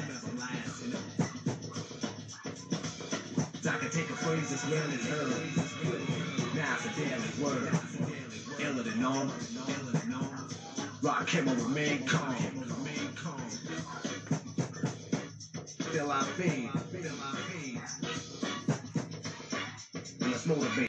[3.76, 5.28] can take a phrase that's rarely heard.
[6.55, 7.78] Now it's a daily word.
[8.59, 9.34] Iller than normal.
[11.03, 12.34] Rock him with main calm.
[15.93, 16.70] Feel our pain.
[20.20, 20.86] Let's motivate.